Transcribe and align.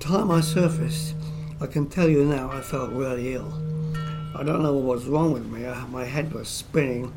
Time 0.00 0.30
I 0.30 0.40
surfaced, 0.40 1.16
I 1.60 1.66
can 1.66 1.88
tell 1.88 2.08
you 2.08 2.24
now 2.24 2.50
I 2.52 2.60
felt 2.60 2.92
really 2.92 3.34
ill. 3.34 3.52
I 4.36 4.44
don't 4.44 4.62
know 4.62 4.72
what 4.74 4.96
was 4.96 5.06
wrong 5.06 5.32
with 5.32 5.46
me. 5.46 5.66
My 5.88 6.04
head 6.04 6.32
was 6.32 6.48
spinning. 6.48 7.12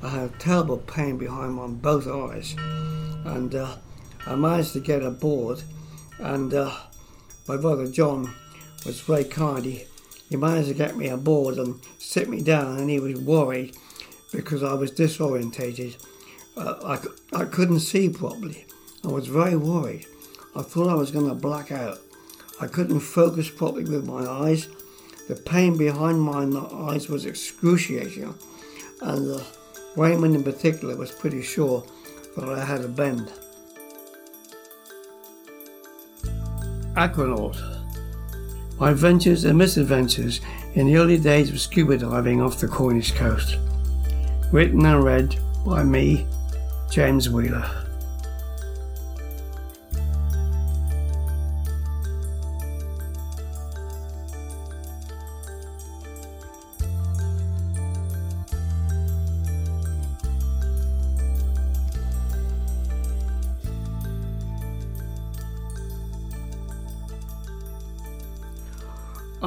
I 0.00 0.10
had 0.10 0.38
terrible 0.38 0.78
pain 0.78 1.18
behind 1.18 1.54
my 1.54 1.66
both 1.66 2.06
eyes, 2.06 2.54
and 3.24 3.52
uh, 3.54 3.76
I 4.26 4.36
managed 4.36 4.74
to 4.74 4.80
get 4.80 5.02
aboard. 5.02 5.62
And 6.18 6.54
uh, 6.54 6.76
my 7.48 7.56
brother 7.56 7.90
John 7.90 8.32
was 8.86 9.00
very 9.00 9.24
kind. 9.24 9.64
He, 9.64 9.86
he 10.28 10.36
managed 10.36 10.68
to 10.68 10.74
get 10.74 10.96
me 10.96 11.08
aboard 11.08 11.56
and 11.56 11.80
sit 11.98 12.28
me 12.28 12.42
down, 12.42 12.78
and 12.78 12.88
he 12.88 13.00
was 13.00 13.18
worried 13.18 13.76
because 14.30 14.62
I 14.62 14.74
was 14.74 14.92
disorientated. 14.92 15.96
Uh, 16.56 16.98
I, 17.32 17.40
I 17.40 17.44
couldn't 17.46 17.80
see 17.80 18.08
properly. 18.08 18.66
I 19.02 19.08
was 19.08 19.26
very 19.26 19.56
worried. 19.56 20.06
I 20.54 20.62
thought 20.62 20.88
I 20.88 20.94
was 20.94 21.10
going 21.10 21.28
to 21.28 21.34
black 21.34 21.72
out. 21.72 21.98
I 22.60 22.66
couldn't 22.66 23.00
focus 23.00 23.48
properly 23.48 23.84
with 23.84 24.06
my 24.06 24.26
eyes. 24.26 24.68
The 25.28 25.36
pain 25.36 25.78
behind 25.78 26.20
my 26.20 26.44
eyes 26.72 27.08
was 27.08 27.24
excruciating, 27.24 28.34
and 29.00 29.40
uh, 29.40 29.44
Raymond 29.96 30.34
in 30.34 30.42
particular 30.42 30.96
was 30.96 31.10
pretty 31.10 31.42
sure 31.42 31.84
that 32.36 32.48
I 32.48 32.64
had 32.64 32.82
a 32.82 32.88
bend. 32.88 33.32
Aquanaut. 36.96 37.56
My 38.78 38.90
adventures 38.90 39.44
and 39.44 39.56
misadventures 39.56 40.40
in 40.74 40.86
the 40.86 40.96
early 40.96 41.18
days 41.18 41.50
of 41.50 41.60
scuba 41.60 41.96
diving 41.98 42.42
off 42.42 42.60
the 42.60 42.68
Cornish 42.68 43.12
coast. 43.12 43.56
Written 44.52 44.84
and 44.84 45.04
read 45.04 45.36
by 45.64 45.82
me, 45.84 46.26
James 46.90 47.30
Wheeler. 47.30 47.89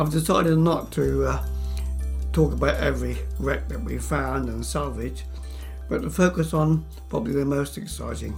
I've 0.04 0.12
decided 0.12 0.58
not 0.58 0.92
to 0.92 1.28
uh, 1.28 1.46
talk 2.34 2.52
about 2.52 2.76
every 2.76 3.20
wreck 3.40 3.70
that 3.70 3.82
we 3.82 3.98
found 3.98 4.50
and 4.50 4.66
salvaged, 4.66 5.24
but 5.88 6.02
to 6.02 6.10
focus 6.10 6.54
on 6.54 6.86
probably 7.08 7.32
the 7.32 7.46
most 7.46 7.78
exciting. 7.78 8.38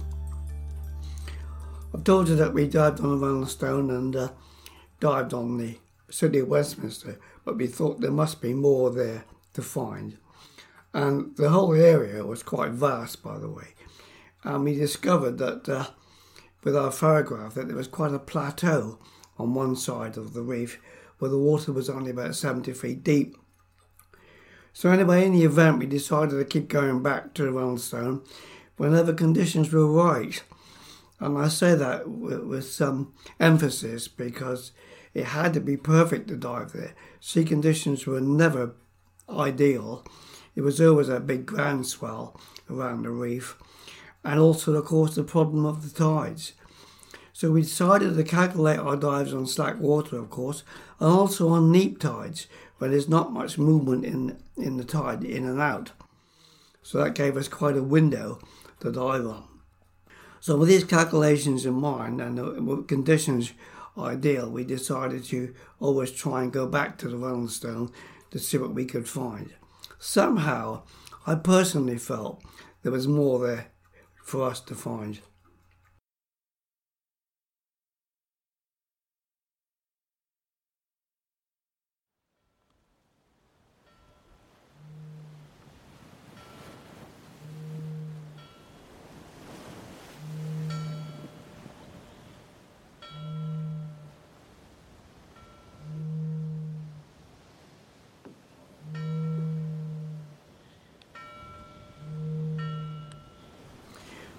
I've 1.92 2.04
told 2.04 2.28
you 2.28 2.36
that 2.36 2.54
we 2.54 2.68
dived 2.68 3.00
on 3.00 3.18
the 3.18 3.26
Runnelstone 3.26 3.90
and 3.90 4.14
uh, 4.14 4.28
dived 5.00 5.34
on 5.34 5.58
the 5.58 5.76
City 6.08 6.38
of 6.38 6.46
Westminster, 6.46 7.18
but 7.44 7.56
we 7.56 7.66
thought 7.66 8.00
there 8.00 8.12
must 8.12 8.40
be 8.40 8.54
more 8.54 8.92
there 8.92 9.24
to 9.54 9.60
find. 9.60 10.18
And 10.94 11.34
the 11.34 11.48
whole 11.48 11.74
area 11.74 12.24
was 12.24 12.44
quite 12.44 12.70
vast, 12.70 13.24
by 13.24 13.38
the 13.38 13.50
way. 13.50 13.74
And 14.44 14.62
we 14.62 14.76
discovered 14.76 15.38
that 15.38 15.68
uh, 15.68 15.86
with 16.62 16.76
our 16.76 16.92
photograph 16.92 17.54
that 17.54 17.66
there 17.66 17.76
was 17.76 17.88
quite 17.88 18.14
a 18.14 18.20
plateau 18.20 19.00
on 19.36 19.54
one 19.54 19.74
side 19.74 20.16
of 20.16 20.32
the 20.32 20.42
reef 20.42 20.80
where 21.18 21.30
the 21.30 21.38
water 21.38 21.72
was 21.72 21.88
only 21.88 22.10
about 22.10 22.34
70 22.34 22.72
feet 22.72 23.02
deep. 23.02 23.36
So, 24.72 24.90
anyway, 24.90 25.24
in 25.24 25.32
the 25.32 25.44
event, 25.44 25.78
we 25.78 25.86
decided 25.86 26.36
to 26.36 26.44
keep 26.44 26.68
going 26.68 27.02
back 27.02 27.32
to 27.34 27.44
the 27.44 27.50
Runnelstone 27.50 28.26
whenever 28.76 29.12
conditions 29.12 29.72
were 29.72 29.86
right. 29.86 30.42
And 31.18 31.38
I 31.38 31.48
say 31.48 31.74
that 31.74 32.08
with, 32.08 32.66
some 32.66 33.14
emphasis 33.40 34.06
because 34.06 34.72
it 35.14 35.24
had 35.26 35.54
to 35.54 35.60
be 35.60 35.78
perfect 35.78 36.28
to 36.28 36.36
dive 36.36 36.72
there. 36.72 36.94
Sea 37.20 37.44
conditions 37.44 38.06
were 38.06 38.20
never 38.20 38.74
ideal. 39.28 40.04
It 40.54 40.60
was 40.60 40.80
always 40.80 41.08
a 41.08 41.20
big 41.20 41.46
ground 41.46 41.86
swell 41.86 42.38
around 42.70 43.04
the 43.04 43.10
reef. 43.10 43.56
And 44.22 44.38
also, 44.38 44.74
of 44.74 44.84
course, 44.84 45.14
the 45.14 45.24
problem 45.24 45.64
of 45.64 45.82
the 45.82 45.98
tides. 45.98 46.52
So 47.36 47.50
we 47.50 47.60
decided 47.60 48.16
to 48.16 48.24
calculate 48.24 48.78
our 48.78 48.96
dives 48.96 49.34
on 49.34 49.46
slack 49.46 49.78
water, 49.78 50.16
of 50.16 50.30
course, 50.30 50.62
and 50.98 51.10
also 51.10 51.50
on 51.50 51.70
neap 51.70 51.98
tides, 51.98 52.46
where 52.78 52.88
there's 52.88 53.10
not 53.10 53.30
much 53.30 53.58
movement 53.58 54.06
in, 54.06 54.38
in 54.56 54.78
the 54.78 54.84
tide 54.84 55.22
in 55.22 55.44
and 55.44 55.60
out. 55.60 55.92
So 56.82 56.96
that 56.96 57.14
gave 57.14 57.36
us 57.36 57.46
quite 57.46 57.76
a 57.76 57.82
window 57.82 58.38
to 58.80 58.90
dive 58.90 59.26
on. 59.26 59.44
So 60.40 60.56
with 60.56 60.70
these 60.70 60.84
calculations 60.84 61.66
in 61.66 61.74
mind 61.74 62.22
and 62.22 62.38
the 62.38 62.84
conditions 62.88 63.52
ideal, 63.98 64.48
we 64.48 64.64
decided 64.64 65.22
to 65.24 65.54
always 65.78 66.12
try 66.12 66.42
and 66.42 66.50
go 66.50 66.66
back 66.66 66.96
to 67.00 67.08
the 67.10 67.18
Runnelstone 67.18 67.92
to 68.30 68.38
see 68.38 68.56
what 68.56 68.72
we 68.72 68.86
could 68.86 69.06
find. 69.06 69.52
Somehow, 69.98 70.84
I 71.26 71.34
personally 71.34 71.98
felt 71.98 72.42
there 72.82 72.92
was 72.92 73.06
more 73.06 73.46
there 73.46 73.66
for 74.24 74.48
us 74.48 74.58
to 74.60 74.74
find. 74.74 75.20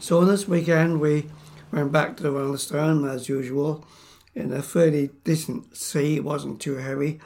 So 0.08 0.24
this 0.24 0.48
weekend, 0.48 1.02
we 1.02 1.26
went 1.70 1.92
back 1.92 2.16
to 2.16 2.32
the 2.32 2.58
Stone 2.58 3.10
as 3.10 3.28
usual 3.28 3.86
in 4.34 4.54
a 4.54 4.62
fairly 4.62 5.10
decent 5.26 5.76
sea. 5.76 6.16
It 6.16 6.24
wasn't 6.24 6.62
too 6.62 6.76
heavy. 6.76 7.20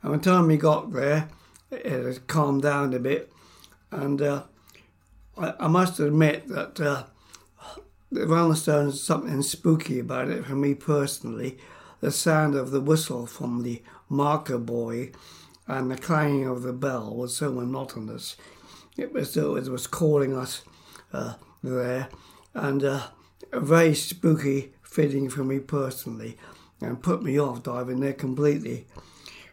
And 0.00 0.12
by 0.12 0.16
the 0.16 0.22
time 0.22 0.46
we 0.46 0.56
got 0.56 0.94
there, 0.94 1.28
it 1.70 1.84
had 1.84 2.26
calmed 2.26 2.62
down 2.62 2.94
a 2.94 2.98
bit. 2.98 3.30
And 3.90 4.22
uh, 4.22 4.44
I, 5.36 5.52
I, 5.60 5.68
must 5.68 6.00
admit 6.00 6.48
that 6.48 6.80
uh, 6.80 7.04
the 8.10 8.20
Runnelstone 8.20 8.86
has 8.86 9.02
something 9.02 9.42
spooky 9.42 9.98
about 9.98 10.30
it 10.30 10.46
for 10.46 10.54
me 10.54 10.72
personally. 10.72 11.58
The 12.00 12.10
sound 12.10 12.54
of 12.54 12.70
the 12.70 12.80
whistle 12.80 13.26
from 13.26 13.62
the 13.62 13.82
marker 14.08 14.56
buoy 14.56 15.12
and 15.66 15.90
the 15.90 15.98
clanging 15.98 16.46
of 16.46 16.62
the 16.62 16.72
bell 16.72 17.14
was 17.14 17.36
so 17.36 17.52
monotonous. 17.52 18.36
It 18.96 19.12
was, 19.12 19.34
though 19.34 19.56
it 19.56 19.68
was 19.68 19.86
calling 19.86 20.34
us. 20.34 20.62
Uh, 21.12 21.34
there, 21.62 22.08
and 22.54 22.84
uh, 22.84 23.08
a 23.52 23.60
very 23.60 23.94
spooky 23.94 24.72
feeling 24.82 25.28
for 25.28 25.44
me 25.44 25.58
personally, 25.58 26.36
and 26.80 27.02
put 27.02 27.22
me 27.22 27.38
off 27.38 27.62
diving 27.62 28.00
there 28.00 28.12
completely. 28.12 28.86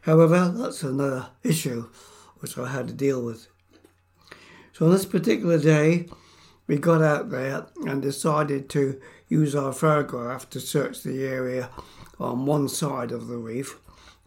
However, 0.01 0.53
that's 0.55 0.83
another 0.83 1.29
issue 1.43 1.89
which 2.39 2.57
I 2.57 2.69
had 2.69 2.87
to 2.87 2.93
deal 2.93 3.21
with. 3.21 3.47
So 4.73 4.85
on 4.85 4.91
this 4.91 5.05
particular 5.05 5.59
day, 5.59 6.07
we 6.67 6.77
got 6.77 7.01
out 7.01 7.29
there 7.29 7.67
and 7.85 8.01
decided 8.01 8.69
to 8.69 9.01
use 9.27 9.55
our 9.55 9.73
photograph 9.73 10.49
to 10.51 10.59
search 10.59 11.03
the 11.03 11.25
area 11.25 11.69
on 12.19 12.45
one 12.45 12.69
side 12.69 13.11
of 13.11 13.27
the 13.27 13.37
reef, 13.37 13.79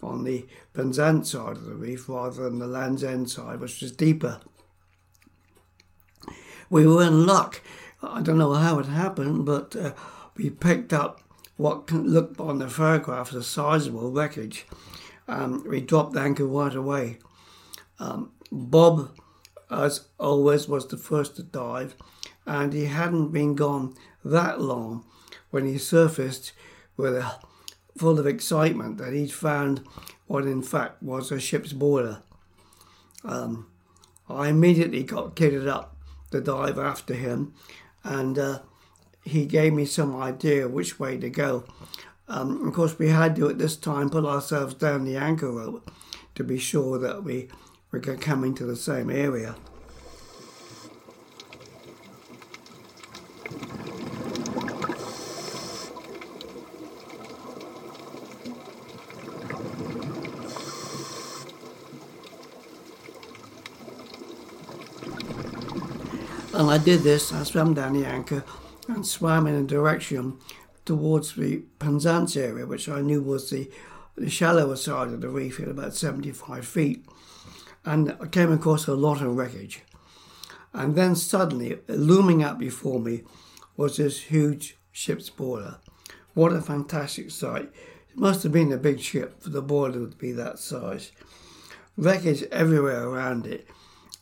on 0.03 0.25
the 0.25 0.47
Penzance 0.75 1.31
side 1.31 1.57
of 1.57 1.65
the 1.65 1.75
reef, 1.75 2.09
rather 2.09 2.45
than 2.45 2.59
the 2.59 2.67
Land's 2.67 3.05
End 3.05 3.31
side, 3.31 3.61
which 3.61 3.81
was 3.81 3.93
deeper 3.93 4.41
we 6.71 6.87
were 6.87 7.03
in 7.03 7.27
luck. 7.27 7.61
I 8.03 8.23
don't 8.23 8.39
know 8.39 8.55
how 8.55 8.79
it 8.79 8.87
happened, 8.87 9.45
but 9.45 9.77
uh, 9.77 9.93
we 10.37 10.49
picked 10.49 10.93
up 10.93 11.21
what 11.57 11.91
looked 11.93 12.41
on 12.41 12.59
the 12.59 12.71
photograph 12.71 13.29
as 13.29 13.35
a 13.35 13.43
sizable 13.43 14.11
wreckage. 14.11 14.67
Um, 15.29 15.63
we 15.69 15.81
dropped 15.81 16.15
the 16.15 16.21
anchor 16.21 16.47
right 16.47 16.75
away. 16.75 17.19
Um, 17.99 18.33
Bob, 18.51 19.11
as 19.71 20.09
always, 20.19 20.67
was 20.67 20.89
the 20.89 20.97
first 20.97 21.37
to 21.37 21.43
dive, 21.43 21.95
and 22.47 22.73
he 22.73 22.87
hadn't 22.87 23.33
been 23.33 23.55
gone 23.55 23.95
that 24.25 24.61
long 24.61 25.05
when 25.51 25.67
he 25.67 25.77
surfaced 25.77 26.53
with 26.97 27.17
a, 27.17 27.35
full 27.97 28.19
of 28.19 28.27
excitement 28.27 28.97
that 28.99 29.13
he'd 29.13 29.33
found 29.33 29.85
what 30.27 30.45
in 30.45 30.63
fact 30.63 31.03
was 31.03 31.31
a 31.31 31.39
ship's 31.39 31.73
boiler. 31.73 32.23
Um, 33.25 33.67
I 34.29 34.49
immediately 34.49 35.03
got 35.03 35.37
kitted 35.37 35.69
up 35.69 35.97
to 36.31 36.41
dive 36.41 36.79
after 36.79 37.15
him, 37.15 37.55
and 38.05 38.39
uh, 38.39 38.59
he 39.25 39.47
gave 39.47 39.73
me 39.73 39.85
some 39.85 40.17
idea 40.17 40.69
which 40.69 40.99
way 40.99 41.19
to 41.19 41.31
go. 41.31 41.65
Um, 42.29 42.67
of 42.69 42.75
course, 42.75 42.99
we 42.99 43.09
had 43.09 43.35
to 43.37 43.49
at 43.49 43.59
this 43.59 43.77
time 43.77 44.09
put 44.11 44.25
ourselves 44.25 44.75
down 44.75 45.05
the 45.05 45.17
anchor 45.17 45.51
rope 45.51 45.91
to 46.37 46.45
be 46.45 46.59
sure 46.59 46.99
that 46.99 47.25
we 47.25 47.49
were 47.91 48.01
coming 48.01 48.55
to 48.55 48.65
the 48.65 48.77
same 48.77 49.11
area. 49.11 49.57
And 66.61 66.71
I 66.71 66.77
did 66.77 67.01
this, 67.01 67.33
I 67.33 67.43
swam 67.45 67.73
down 67.73 67.95
the 67.95 68.07
anchor 68.07 68.45
and 68.87 69.07
swam 69.07 69.47
in 69.47 69.55
a 69.55 69.63
direction 69.63 70.37
towards 70.85 71.35
the 71.35 71.63
Penzance 71.79 72.37
area, 72.37 72.67
which 72.67 72.87
I 72.87 73.01
knew 73.01 73.23
was 73.23 73.49
the, 73.49 73.71
the 74.15 74.29
shallower 74.29 74.77
side 74.77 75.09
of 75.09 75.23
the 75.23 75.31
reef 75.31 75.59
at 75.59 75.69
about 75.69 75.95
75 75.95 76.67
feet. 76.67 77.07
And 77.87 78.15
I 78.21 78.27
came 78.27 78.53
across 78.53 78.87
a 78.87 78.93
lot 78.93 79.23
of 79.23 79.35
wreckage. 79.35 79.81
And 80.75 80.97
then 80.97 81.17
suddenly, 81.17 81.79
looming 81.89 82.45
up 82.45 82.59
before 82.59 83.01
me, 83.01 83.23
was 83.79 83.97
this 83.97 84.25
huge 84.25 84.77
ship's 84.93 85.31
boiler. 85.31 85.79
What 86.35 86.53
a 86.53 86.61
fantastic 86.61 87.31
sight! 87.31 87.73
It 88.11 88.19
must 88.19 88.43
have 88.43 88.53
been 88.53 88.71
a 88.71 88.77
big 88.77 89.01
ship 89.01 89.43
for 89.43 89.49
the 89.49 89.63
boiler 89.63 90.11
to 90.11 90.15
be 90.15 90.33
that 90.33 90.59
size. 90.59 91.11
Wreckage 91.97 92.43
everywhere 92.53 93.09
around 93.09 93.47
it, 93.47 93.67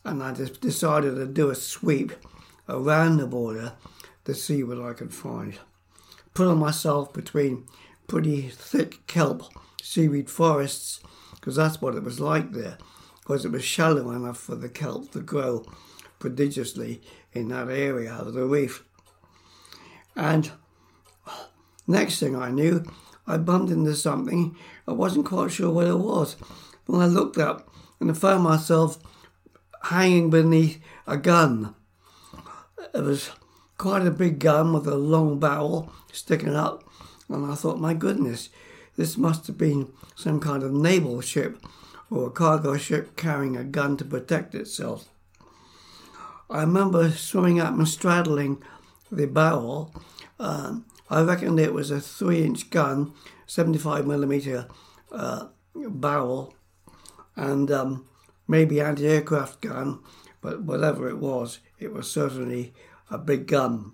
and 0.05 0.23
I 0.23 0.33
just 0.33 0.61
decided 0.61 1.15
to 1.15 1.25
do 1.25 1.49
a 1.49 1.55
sweep 1.55 2.13
around 2.67 3.17
the 3.17 3.27
border 3.27 3.73
to 4.25 4.33
see 4.33 4.63
what 4.63 4.79
I 4.81 4.93
could 4.93 5.13
find. 5.13 5.57
Put 6.33 6.47
on 6.47 6.59
myself 6.59 7.13
between 7.13 7.65
pretty 8.07 8.49
thick 8.49 9.05
kelp 9.07 9.43
seaweed 9.81 10.29
forests, 10.29 10.99
because 11.35 11.55
that's 11.55 11.81
what 11.81 11.95
it 11.95 12.03
was 12.03 12.19
like 12.19 12.51
there, 12.51 12.77
because 13.21 13.45
it 13.45 13.51
was 13.51 13.63
shallow 13.63 14.11
enough 14.11 14.37
for 14.37 14.55
the 14.55 14.69
kelp 14.69 15.11
to 15.11 15.19
grow 15.19 15.65
prodigiously 16.19 17.01
in 17.33 17.47
that 17.49 17.69
area 17.69 18.13
of 18.13 18.33
the 18.33 18.45
reef. 18.45 18.83
And 20.15 20.51
next 21.87 22.19
thing 22.19 22.35
I 22.35 22.51
knew, 22.51 22.83
I 23.25 23.37
bumped 23.37 23.71
into 23.71 23.95
something. 23.95 24.55
I 24.87 24.91
wasn't 24.91 25.25
quite 25.25 25.51
sure 25.51 25.71
what 25.71 25.87
it 25.87 25.97
was. 25.97 26.35
When 26.85 27.01
I 27.01 27.05
looked 27.05 27.37
up 27.37 27.69
and 27.99 28.11
I 28.11 28.13
found 28.13 28.43
myself 28.43 28.97
hanging 29.83 30.29
beneath 30.29 30.79
a 31.07 31.17
gun. 31.17 31.75
It 32.93 33.03
was 33.03 33.31
quite 33.77 34.05
a 34.05 34.11
big 34.11 34.39
gun 34.39 34.73
with 34.73 34.87
a 34.87 34.95
long 34.95 35.39
barrel 35.39 35.91
sticking 36.11 36.55
up. 36.55 36.83
And 37.29 37.51
I 37.51 37.55
thought, 37.55 37.79
my 37.79 37.93
goodness, 37.93 38.49
this 38.97 39.17
must 39.17 39.47
have 39.47 39.57
been 39.57 39.91
some 40.15 40.39
kind 40.39 40.63
of 40.63 40.73
naval 40.73 41.21
ship 41.21 41.63
or 42.09 42.27
a 42.27 42.31
cargo 42.31 42.75
ship 42.75 43.15
carrying 43.15 43.55
a 43.55 43.63
gun 43.63 43.97
to 43.97 44.05
protect 44.05 44.55
itself. 44.55 45.07
I 46.49 46.61
remember 46.61 47.11
swimming 47.11 47.59
up 47.59 47.73
and 47.73 47.87
straddling 47.87 48.61
the 49.11 49.27
barrel. 49.27 49.93
Um, 50.39 50.85
I 51.09 51.21
reckoned 51.21 51.59
it 51.59 51.73
was 51.73 51.91
a 51.91 52.01
three 52.01 52.43
inch 52.43 52.71
gun, 52.71 53.13
75 53.45 54.07
millimeter 54.07 54.67
uh, 55.11 55.47
barrel, 55.75 56.55
and 57.35 57.69
um, 57.71 58.08
maybe 58.49 58.81
anti 58.81 59.07
aircraft 59.07 59.61
gun, 59.61 59.99
but 60.41 60.63
whatever 60.63 61.07
it 61.07 61.19
was, 61.19 61.59
it 61.77 61.93
was 61.93 62.11
certainly 62.11 62.73
a 63.09 63.17
big 63.17 63.47
gun. 63.47 63.93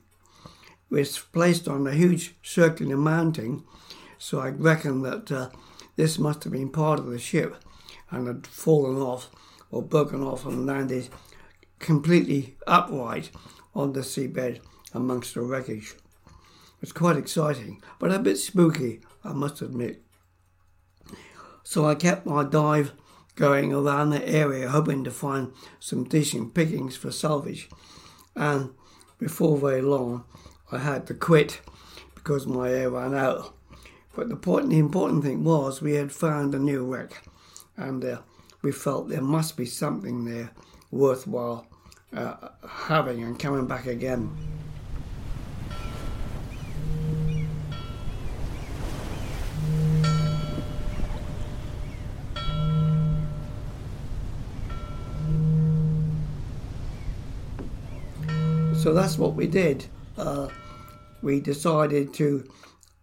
It 0.90 0.96
was 0.96 1.20
placed 1.20 1.68
on 1.68 1.86
a 1.86 1.94
huge 1.94 2.36
circular 2.42 2.96
mounting, 2.96 3.66
so 4.18 4.40
I 4.40 4.50
reckon 4.50 5.02
that 5.02 5.32
uh, 5.32 5.50
this 5.98 6.18
must 6.18 6.46
have 6.46 6.54
been 6.54 6.70
part 6.70 7.00
of 7.00 7.08
the 7.08 7.20
ship 7.20 7.58
and 8.10 8.28
had 8.28 8.48
fallen 8.48 8.98
off 8.98 9.30
or 9.70 9.84
broken 9.84 10.24
off 10.24 10.46
and 10.46 10.66
landed 10.66 11.10
completely 11.80 12.56
upright 12.66 13.32
on 13.76 13.92
the 13.92 14.00
seabed 14.00 14.62
amongst 14.94 15.34
the 15.34 15.42
wreckage. 15.42 15.96
It's 16.82 16.94
quite 16.94 17.18
exciting, 17.18 17.82
but 18.00 18.14
a 18.14 18.20
bit 18.20 18.38
spooky, 18.38 19.02
I 19.24 19.34
must 19.34 19.62
admit. 19.62 20.02
So 21.64 21.86
I 21.86 21.96
kept 21.96 22.26
my 22.26 22.44
dive 22.44 22.94
going 23.36 23.74
around 23.74 24.10
the 24.10 24.28
area, 24.28 24.70
hoping 24.70 25.04
to 25.04 25.12
find 25.12 25.52
some 25.80 26.04
decent 26.06 26.54
pickings 26.54 26.96
for 26.96 27.12
salvage. 27.12 27.70
And 28.36 28.72
before 29.18 29.58
very 29.58 29.82
long, 29.82 30.24
I 30.72 30.80
had 30.80 31.08
to 31.08 31.14
quit 31.14 31.62
because 32.16 32.48
my 32.48 32.72
air 32.72 32.90
ran 32.90 33.14
out. 33.14 33.54
But 34.16 34.30
the, 34.30 34.36
point, 34.36 34.70
the 34.70 34.80
important 34.80 35.24
thing 35.24 35.44
was 35.44 35.82
we 35.82 35.96
had 35.96 36.12
found 36.12 36.56
a 36.56 36.60
new 36.60 36.86
wreck, 36.86 37.28
and 37.76 38.04
uh, 38.04 38.22
we 38.62 38.72
felt 38.72 39.10
there 39.10 39.22
must 39.22 39.58
be 39.58 39.66
something 39.66 40.26
there 40.26 40.52
worthwhile 40.90 41.68
uh, 42.14 42.50
having 42.68 43.24
and 43.24 43.38
coming 43.38 43.68
back 43.68 43.86
again. 43.86 44.36
That's 58.96 59.18
what 59.18 59.36
we 59.36 59.48
did. 59.48 59.86
Uh, 60.18 60.48
we 61.22 61.40
decided 61.40 62.14
to 62.14 62.50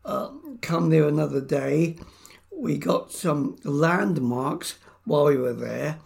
uh, 0.05 0.31
come 0.61 0.91
there 0.91 1.09
another 1.09 1.41
day. 1.41 1.97
We 2.50 2.79
got 2.79 3.12
some 3.12 3.56
landmarks 3.65 4.79
while 5.05 5.27
we 5.27 5.37
were 5.37 5.53
there, 5.53 5.99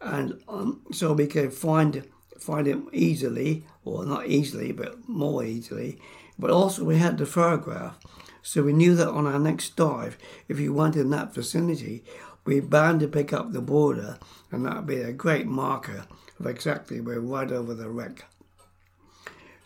and 0.00 0.42
um, 0.48 0.82
so 0.92 1.12
we 1.12 1.26
could 1.26 1.52
find 1.52 2.06
find 2.38 2.66
it 2.66 2.78
easily, 2.92 3.64
or 3.84 4.04
not 4.04 4.26
easily, 4.26 4.72
but 4.72 5.08
more 5.08 5.44
easily. 5.44 6.00
But 6.38 6.50
also 6.50 6.84
we 6.84 6.96
had 6.96 7.18
the 7.18 7.26
photograph, 7.26 7.98
so 8.42 8.62
we 8.62 8.72
knew 8.72 8.94
that 8.96 9.08
on 9.08 9.26
our 9.26 9.38
next 9.38 9.76
dive, 9.76 10.18
if 10.48 10.58
you 10.58 10.72
went 10.72 10.96
in 10.96 11.10
that 11.10 11.34
vicinity, 11.34 12.02
we 12.44 12.60
bound 12.60 13.00
to 13.00 13.08
pick 13.08 13.32
up 13.32 13.52
the 13.52 13.60
border, 13.60 14.18
and 14.50 14.64
that 14.64 14.76
would 14.76 14.86
be 14.86 15.00
a 15.00 15.12
great 15.12 15.46
marker 15.46 16.06
of 16.38 16.46
exactly 16.46 17.00
where 17.00 17.20
we're 17.20 17.38
right 17.38 17.52
over 17.52 17.74
the 17.74 17.88
wreck. 17.88 18.24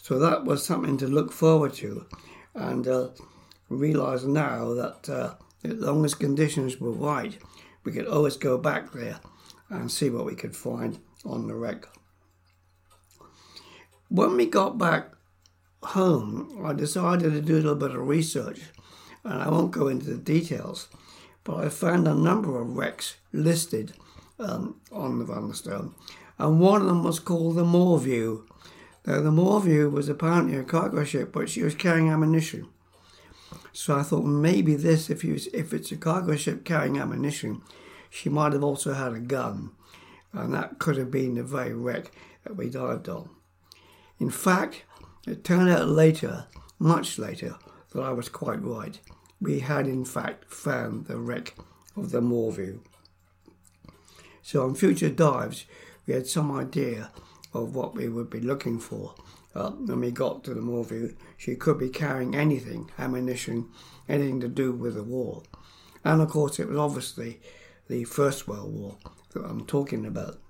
So 0.05 0.19
that 0.19 0.45
was 0.45 0.63
something 0.63 0.99
to 0.99 1.07
look 1.07 1.33
forward 1.33 1.73
to, 1.77 2.05
and 2.55 2.87
uh, 2.87 3.09
realise 3.71 4.25
now 4.25 4.75
that 4.75 5.09
uh, 5.09 5.37
as 5.65 5.79
long 5.79 6.05
as 6.05 6.15
conditions 6.15 6.79
were 6.79 6.93
right, 6.93 7.39
we 7.85 7.93
could 7.93 8.07
always 8.07 8.37
go 8.37 8.59
back 8.59 8.93
there 8.93 9.19
and 9.71 9.91
see 9.91 10.11
what 10.11 10.27
we 10.27 10.35
could 10.35 10.55
find 10.55 10.99
on 11.25 11.47
the 11.47 11.55
wreck. 11.55 11.87
When 14.11 14.37
we 14.37 14.45
got 14.45 14.77
back 14.77 15.09
home, 15.83 16.63
I 16.63 16.75
decided 16.75 17.33
to 17.33 17.41
do 17.41 17.55
a 17.55 17.65
little 17.65 17.75
bit 17.75 17.93
of 17.93 18.07
research, 18.07 18.61
and 19.25 19.43
I 19.43 19.49
won't 19.49 19.71
go 19.71 19.89
into 19.89 20.11
the 20.11 20.19
details, 20.19 20.89
but 21.45 21.65
I 21.65 21.71
found 21.71 22.07
a 22.07 22.15
number 22.15 22.61
of 22.61 22.77
wrecks 22.77 23.17
listed 23.33 23.95
um, 24.39 24.83
on 24.93 25.19
the 25.19 25.25
Runnelstone, 25.25 25.95
and 26.37 26.61
one 26.61 26.83
of 26.83 26.89
them 26.89 27.03
was 27.03 27.21
called 27.21 27.57
the 27.57 27.65
Moorview 27.65 28.43
now, 29.07 29.21
the 29.21 29.31
Moorview 29.31 29.91
was 29.91 30.09
apparently 30.09 30.57
a 30.57 30.63
cargo 30.63 31.05
ship, 31.05 31.31
but 31.31 31.51
she 31.51 31.63
was 31.63 31.75
carrying 31.75 32.09
ammunition. 32.09 32.69
So 33.73 33.97
I 33.99 34.03
thought 34.03 34.25
maybe 34.25 34.77
this, 34.77 35.11
if, 35.11 35.23
if 35.25 35.75
it's 35.75 35.93
a 35.93 35.97
cargo 35.97 36.37
ship 36.37 36.65
carrying 36.65 36.99
ammunition, 36.99 37.61
she 38.09 38.31
might 38.31 38.55
have 38.55 38.65
also 38.65 38.95
had 38.95 39.13
a 39.13 39.21
gun. 39.21 39.73
And 40.33 40.55
that 40.55 40.79
could 40.79 40.97
have 40.97 41.11
been 41.11 41.35
the 41.35 41.43
very 41.43 41.75
wreck 41.75 42.13
that 42.45 42.57
we 42.57 42.71
dived 42.71 43.09
on. 43.11 43.29
In 44.19 44.31
fact, 44.31 44.85
it 45.27 45.45
turned 45.45 45.69
out 45.69 45.89
later, 45.89 46.47
much 46.79 47.19
later, 47.19 47.57
that 47.93 48.03
I 48.03 48.13
was 48.13 48.31
quite 48.31 48.63
right. 48.63 48.99
We 49.39 49.61
had 49.61 49.87
in 49.87 50.07
fact 50.07 50.51
found 50.51 51.07
the 51.07 51.19
wreck 51.19 51.55
of 51.95 52.11
the 52.11 52.23
Moorview. 52.23 52.81
So 54.43 54.65
on 54.65 54.75
future 54.75 55.11
dives, 55.11 55.67
we 56.07 56.15
had 56.15 56.27
some 56.27 56.51
idea 56.51 57.11
of 57.55 57.75
what 57.75 57.95
we 57.95 58.09
would 58.09 58.29
be 58.29 58.41
looking 58.41 58.79
for. 58.79 59.15
Uh, 59.55 59.71
when 59.71 60.01
we 60.01 60.11
got 60.11 60.43
to 60.45 60.53
the 60.53 60.61
Moorview, 60.61 61.15
she 61.37 61.55
could 61.55 61.79
be 61.79 61.89
carrying 61.89 62.35
anything, 62.35 62.91
ammunition, 62.99 63.69
anything 64.09 64.41
to 64.41 64.49
do 64.49 64.73
with 64.73 64.95
the 64.97 65.05
war. 65.05 65.45
And 66.05 66.21
of 66.21 66.29
course, 66.29 66.59
it 66.59 66.69
was 66.69 66.77
obviously 66.77 67.41
the 67.89 68.05
First 68.05 68.49
World 68.49 68.75
War 68.75 68.97
that 69.33 69.45
I'm 69.45 69.65
talking 69.65 70.05
about. 70.05 70.41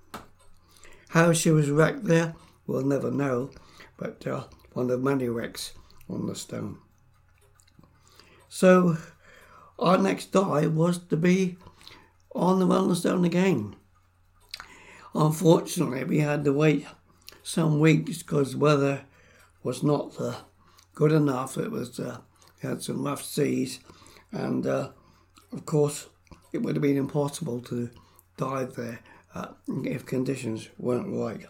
How 1.09 1.33
she 1.33 1.51
was 1.51 1.71
wrecked 1.71 2.05
there, 2.05 2.35
we'll 2.67 2.83
never 2.83 3.11
know, 3.11 3.51
but 3.99 4.27
uh, 4.27 4.45
one 4.73 4.91
of 4.91 5.03
many 5.03 5.29
wrecks 5.29 5.75
on 6.09 6.27
the 6.27 6.35
stone. 6.35 6.79
So, 8.49 8.97
our 9.79 9.99
next 9.99 10.33
dive 10.33 10.75
was 10.75 10.99
to 10.99 11.17
be 11.17 11.57
on 12.35 12.59
the 12.59 12.67
Runnelstone 12.67 13.27
again. 13.27 13.77
Unfortunately, 15.15 16.03
we 16.05 16.19
had 16.19 16.45
to 16.45 16.53
wait 16.53 16.87
some 17.43 17.79
weeks 17.79 18.23
because 18.23 18.57
weather 18.57 19.03
was 19.63 19.83
not 19.83 20.21
uh, 20.21 20.35
good 20.95 21.13
enough. 21.13 21.57
It 21.57 21.71
was 21.71 22.01
uh, 22.01 22.19
had 22.61 22.83
some 22.83 23.05
rough 23.05 23.23
seas, 23.23 23.79
and 24.33 24.67
uh, 24.67 24.91
of 25.53 25.65
course, 25.67 26.09
it 26.53 26.63
would 26.63 26.75
have 26.75 26.83
been 26.83 26.97
impossible 26.97 27.61
to 27.63 27.91
dive 28.37 28.75
there 28.75 29.01
uh, 29.35 29.49
if 29.85 30.05
conditions 30.05 30.69
weren't 30.79 31.15
right. 31.15 31.47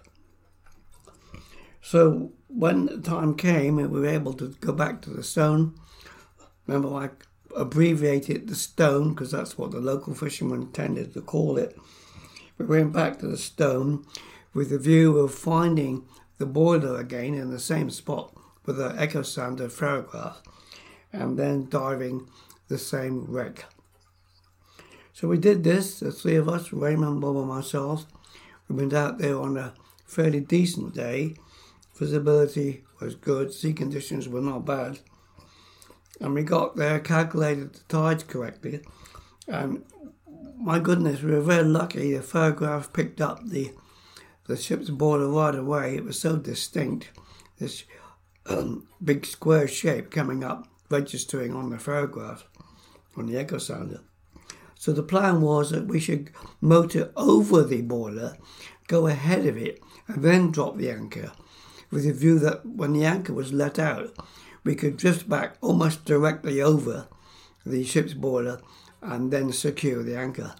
So 1.80 2.32
when 2.48 2.86
the 2.86 3.00
time 3.00 3.34
came 3.34 3.76
we 3.76 3.86
were 3.86 4.06
able 4.06 4.32
to 4.34 4.48
go 4.60 4.72
back 4.72 5.00
to 5.02 5.10
the 5.10 5.22
stone, 5.22 5.74
remember 6.66 6.94
I 6.94 7.10
abbreviated 7.56 8.48
the 8.48 8.54
stone 8.54 9.10
because 9.10 9.30
that's 9.30 9.56
what 9.56 9.70
the 9.70 9.80
local 9.80 10.14
fishermen 10.14 10.72
tended 10.72 11.14
to 11.14 11.20
call 11.20 11.56
it 11.56 11.78
we 12.58 12.66
went 12.66 12.92
back 12.92 13.18
to 13.18 13.26
the 13.26 13.36
stone 13.36 14.04
with 14.52 14.70
the 14.70 14.78
view 14.78 15.18
of 15.18 15.34
finding 15.34 16.04
the 16.38 16.46
boiler 16.46 16.98
again 16.98 17.34
in 17.34 17.50
the 17.50 17.58
same 17.58 17.90
spot 17.90 18.32
with 18.64 18.76
the 18.76 18.94
echo 18.96 19.22
sounder 19.22 19.68
ferrograph 19.68 20.36
and 21.12 21.38
then 21.38 21.68
diving 21.68 22.28
the 22.68 22.78
same 22.78 23.24
wreck. 23.26 23.64
So 25.12 25.28
we 25.28 25.38
did 25.38 25.62
this, 25.62 26.00
the 26.00 26.10
three 26.10 26.34
of 26.36 26.48
us, 26.48 26.72
Raymond, 26.72 27.20
Bob 27.20 27.36
and 27.36 27.46
myself. 27.46 28.06
We 28.68 28.76
went 28.76 28.92
out 28.92 29.18
there 29.18 29.38
on 29.38 29.56
a 29.56 29.74
fairly 30.04 30.40
decent 30.40 30.94
day. 30.94 31.36
Visibility 31.96 32.84
was 33.00 33.14
good, 33.14 33.52
sea 33.52 33.72
conditions 33.72 34.28
were 34.28 34.40
not 34.40 34.64
bad. 34.64 34.98
And 36.20 36.34
we 36.34 36.42
got 36.42 36.76
there, 36.76 36.98
calculated 36.98 37.74
the 37.74 37.80
tides 37.88 38.24
correctly. 38.24 38.80
And 39.46 39.84
my 40.56 40.78
goodness, 40.78 41.22
we 41.22 41.32
were 41.32 41.40
very 41.40 41.64
lucky. 41.64 42.14
The 42.14 42.22
photograph 42.22 42.92
picked 42.92 43.20
up 43.20 43.44
the 43.44 43.72
the 44.46 44.56
ship's 44.56 44.90
border 44.90 45.28
right 45.28 45.54
away. 45.54 45.96
It 45.96 46.04
was 46.04 46.20
so 46.20 46.36
distinct, 46.36 47.10
this 47.58 47.84
um, 48.46 48.86
big 49.02 49.24
square 49.24 49.66
shape 49.66 50.10
coming 50.10 50.44
up, 50.44 50.68
registering 50.90 51.54
on 51.54 51.70
the 51.70 51.78
photograph, 51.78 52.44
on 53.16 53.26
the 53.26 53.38
echo 53.38 53.56
sounder. 53.56 54.00
So 54.74 54.92
the 54.92 55.02
plan 55.02 55.40
was 55.40 55.70
that 55.70 55.86
we 55.86 55.98
should 55.98 56.30
motor 56.60 57.10
over 57.16 57.62
the 57.62 57.80
border, 57.80 58.36
go 58.86 59.06
ahead 59.06 59.46
of 59.46 59.56
it, 59.56 59.80
and 60.08 60.22
then 60.22 60.50
drop 60.50 60.76
the 60.76 60.90
anchor, 60.90 61.32
with 61.90 62.04
the 62.04 62.12
view 62.12 62.38
that 62.40 62.66
when 62.66 62.92
the 62.92 63.06
anchor 63.06 63.32
was 63.32 63.52
let 63.52 63.78
out, 63.78 64.14
we 64.62 64.74
could 64.74 64.98
drift 64.98 65.26
back 65.26 65.56
almost 65.62 66.04
directly 66.04 66.60
over 66.60 67.08
the 67.64 67.82
ship's 67.84 68.12
border 68.12 68.60
and 69.04 69.30
then 69.30 69.52
secure 69.52 70.02
the 70.02 70.16
anchor. 70.16 70.54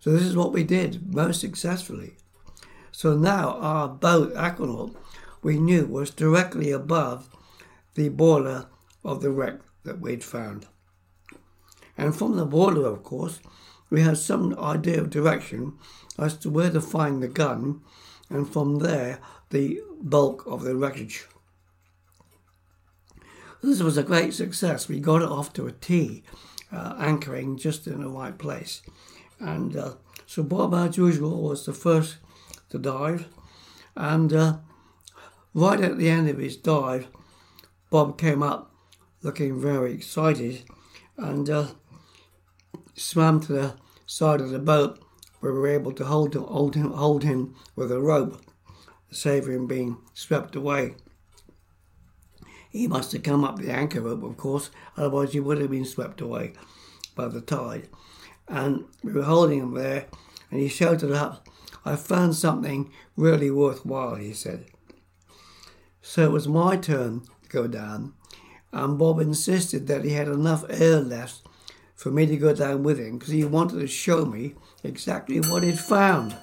So 0.00 0.10
this 0.10 0.22
is 0.22 0.36
what 0.36 0.52
we 0.52 0.64
did 0.64 1.14
most 1.14 1.40
successfully. 1.40 2.16
So 2.92 3.16
now 3.16 3.58
our 3.60 3.88
boat, 3.88 4.34
Aquanaut, 4.34 4.94
we 5.42 5.58
knew 5.58 5.86
was 5.86 6.10
directly 6.10 6.70
above 6.70 7.28
the 7.94 8.08
border 8.08 8.66
of 9.04 9.22
the 9.22 9.30
wreck 9.30 9.60
that 9.84 10.00
we'd 10.00 10.24
found. 10.24 10.66
And 11.96 12.14
from 12.14 12.36
the 12.36 12.44
border, 12.44 12.86
of 12.86 13.02
course, 13.02 13.40
we 13.90 14.02
had 14.02 14.18
some 14.18 14.58
idea 14.58 15.00
of 15.00 15.10
direction 15.10 15.74
as 16.18 16.36
to 16.38 16.50
where 16.50 16.70
to 16.70 16.80
find 16.80 17.22
the 17.22 17.28
gun, 17.28 17.80
and 18.28 18.50
from 18.50 18.80
there, 18.80 19.20
the 19.50 19.80
bulk 20.00 20.44
of 20.46 20.62
the 20.62 20.74
wreckage. 20.74 21.26
This 23.62 23.80
was 23.80 23.96
a 23.96 24.02
great 24.02 24.34
success. 24.34 24.88
We 24.88 25.00
got 25.00 25.22
it 25.22 25.28
off 25.28 25.52
to 25.54 25.66
a 25.66 25.72
T, 25.72 26.22
uh, 26.72 26.96
anchoring 26.98 27.56
just 27.56 27.86
in 27.86 28.00
the 28.00 28.08
right 28.08 28.36
place. 28.36 28.82
And 29.38 29.76
uh, 29.76 29.94
so 30.26 30.42
Bob, 30.42 30.74
as 30.74 30.96
usual, 30.96 31.42
was 31.42 31.66
the 31.66 31.72
first 31.72 32.16
to 32.70 32.78
dive. 32.78 33.26
And 33.94 34.32
uh, 34.32 34.58
right 35.54 35.80
at 35.80 35.98
the 35.98 36.08
end 36.08 36.28
of 36.28 36.38
his 36.38 36.56
dive, 36.56 37.08
Bob 37.90 38.18
came 38.18 38.42
up 38.42 38.72
looking 39.22 39.60
very 39.60 39.92
excited 39.92 40.64
and 41.16 41.48
uh, 41.48 41.66
swam 42.94 43.40
to 43.40 43.52
the 43.52 43.74
side 44.06 44.40
of 44.40 44.50
the 44.50 44.58
boat 44.58 44.98
where 45.40 45.52
we 45.52 45.58
were 45.58 45.68
able 45.68 45.92
to 45.92 46.04
hold 46.04 46.34
him, 46.34 46.42
hold 46.42 46.74
him, 46.74 46.92
hold 46.92 47.22
him 47.22 47.54
with 47.74 47.92
a 47.92 48.00
rope, 48.00 48.40
save 49.10 49.46
him 49.46 49.66
being 49.66 49.98
swept 50.14 50.56
away. 50.56 50.94
He 52.76 52.88
must 52.88 53.12
have 53.12 53.22
come 53.22 53.42
up 53.42 53.58
the 53.58 53.72
anchor 53.72 54.02
rope, 54.02 54.22
of 54.22 54.36
course, 54.36 54.68
otherwise 54.98 55.32
he 55.32 55.40
would 55.40 55.62
have 55.62 55.70
been 55.70 55.86
swept 55.86 56.20
away 56.20 56.52
by 57.14 57.26
the 57.26 57.40
tide. 57.40 57.88
And 58.48 58.84
we 59.02 59.12
were 59.12 59.22
holding 59.22 59.60
him 59.60 59.72
there, 59.72 60.08
and 60.50 60.60
he 60.60 60.68
shouted 60.68 61.10
up, 61.10 61.48
I 61.86 61.96
found 61.96 62.36
something 62.36 62.92
really 63.16 63.50
worthwhile, 63.50 64.16
he 64.16 64.34
said. 64.34 64.66
So 66.02 66.24
it 66.24 66.32
was 66.32 66.48
my 66.48 66.76
turn 66.76 67.22
to 67.44 67.48
go 67.48 67.66
down, 67.66 68.12
and 68.72 68.98
Bob 68.98 69.20
insisted 69.20 69.86
that 69.86 70.04
he 70.04 70.10
had 70.10 70.28
enough 70.28 70.62
air 70.68 71.00
left 71.00 71.48
for 71.94 72.10
me 72.10 72.26
to 72.26 72.36
go 72.36 72.52
down 72.52 72.82
with 72.82 72.98
him 72.98 73.16
because 73.16 73.32
he 73.32 73.42
wanted 73.42 73.80
to 73.80 73.86
show 73.86 74.26
me 74.26 74.54
exactly 74.84 75.40
what 75.40 75.62
he'd 75.62 75.78
found. 75.80 76.36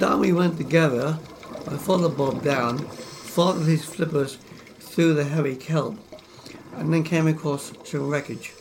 Down 0.00 0.20
we 0.20 0.32
went 0.32 0.56
together. 0.56 1.18
I 1.68 1.76
followed 1.76 2.16
Bob 2.16 2.42
down, 2.42 2.78
followed 2.78 3.66
his 3.66 3.84
flippers 3.84 4.36
through 4.78 5.12
the 5.12 5.24
heavy 5.24 5.56
kelp, 5.56 5.98
and 6.74 6.90
then 6.90 7.04
came 7.04 7.26
across 7.26 7.70
some 7.84 8.08
wreckage. 8.08 8.54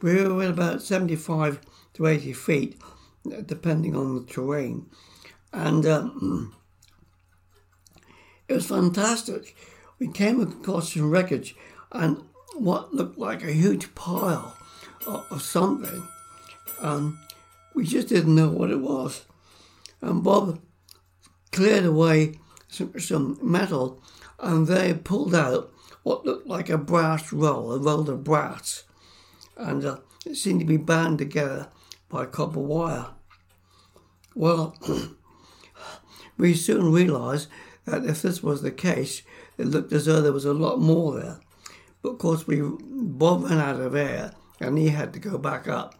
We 0.00 0.26
were 0.26 0.44
at 0.44 0.48
about 0.48 0.80
75 0.80 1.60
to 1.92 2.06
80 2.06 2.32
feet, 2.32 2.80
depending 3.44 3.94
on 3.94 4.14
the 4.14 4.32
terrain. 4.32 4.86
And 5.52 5.84
um, 5.84 6.56
it 8.48 8.54
was 8.54 8.68
fantastic. 8.68 9.54
We 9.98 10.08
came 10.08 10.40
across 10.40 10.94
some 10.94 11.10
wreckage 11.10 11.54
and 11.92 12.22
what 12.54 12.94
looked 12.94 13.18
like 13.18 13.44
a 13.44 13.52
huge 13.52 13.94
pile 13.94 14.56
of, 15.06 15.26
of 15.30 15.42
something. 15.42 16.08
Um, 16.80 17.18
we 17.74 17.84
just 17.84 18.08
didn't 18.08 18.34
know 18.34 18.48
what 18.48 18.70
it 18.70 18.80
was. 18.80 19.26
And 20.00 20.24
Bob 20.24 20.60
cleared 21.52 21.84
away 21.84 22.38
some, 22.68 22.98
some 22.98 23.38
metal 23.42 24.02
and 24.38 24.66
they 24.66 24.94
pulled 24.94 25.34
out 25.34 25.72
what 26.02 26.24
looked 26.24 26.46
like 26.46 26.70
a 26.70 26.78
brass 26.78 27.32
roll, 27.32 27.72
a 27.72 27.78
roll 27.78 28.08
of 28.08 28.24
brass 28.24 28.84
and 29.56 29.84
uh, 29.84 29.98
it 30.24 30.36
seemed 30.36 30.60
to 30.60 30.66
be 30.66 30.76
bound 30.76 31.18
together 31.18 31.68
by 32.08 32.24
copper 32.24 32.60
wire. 32.60 33.06
Well, 34.34 34.76
we 36.38 36.54
soon 36.54 36.92
realised 36.92 37.48
that 37.84 38.04
if 38.04 38.22
this 38.22 38.42
was 38.42 38.62
the 38.62 38.70
case, 38.70 39.22
it 39.56 39.66
looked 39.66 39.92
as 39.92 40.06
though 40.06 40.20
there 40.20 40.32
was 40.32 40.44
a 40.44 40.52
lot 40.52 40.80
more 40.80 41.18
there. 41.20 41.40
But 42.02 42.10
of 42.10 42.18
course, 42.18 42.46
we 42.46 42.60
Bob 42.62 43.44
ran 43.44 43.58
out 43.58 43.80
of 43.80 43.96
air 43.96 44.32
and 44.60 44.78
he 44.78 44.88
had 44.90 45.12
to 45.14 45.18
go 45.18 45.38
back 45.38 45.66
up. 45.66 45.94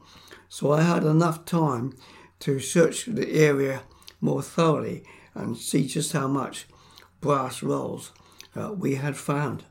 So 0.48 0.72
I 0.72 0.82
had 0.82 1.04
enough 1.04 1.44
time 1.44 1.96
to 2.40 2.60
search 2.60 3.06
the 3.06 3.32
area 3.32 3.82
more 4.20 4.42
thoroughly 4.42 5.04
and 5.38 5.56
see 5.56 5.86
just 5.86 6.12
how 6.12 6.26
much 6.26 6.66
brass 7.20 7.62
rolls 7.62 8.12
uh, 8.56 8.72
we 8.72 8.96
had 8.96 9.16
found. 9.16 9.64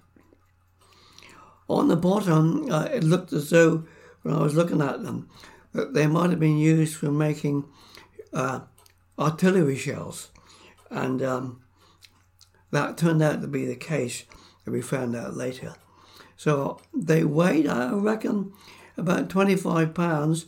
On 1.70 1.88
the 1.90 1.96
bottom, 1.98 2.72
uh, 2.72 2.86
it 2.86 3.04
looked 3.04 3.34
as 3.34 3.50
though, 3.50 3.86
when 4.22 4.34
I 4.34 4.42
was 4.42 4.56
looking 4.56 4.82
at 4.82 5.04
them, 5.04 5.30
that 5.74 5.94
they 5.94 6.08
might 6.08 6.30
have 6.30 6.40
been 6.40 6.58
used 6.58 6.96
for 6.96 7.12
making 7.12 7.66
uh, 8.34 8.62
artillery 9.20 9.78
shells. 9.78 10.30
And 10.90 11.22
um, 11.22 11.62
that 12.72 12.98
turned 12.98 13.22
out 13.22 13.42
to 13.42 13.48
be 13.48 13.66
the 13.66 13.76
case, 13.76 14.24
that 14.64 14.72
we 14.72 14.82
found 14.82 15.16
out 15.16 15.36
later. 15.36 15.76
So 16.38 16.80
they 16.94 17.24
weighed, 17.24 17.68
I 17.68 17.92
reckon, 17.94 18.54
about 18.96 19.30
25 19.30 19.94
pounds 19.94 20.46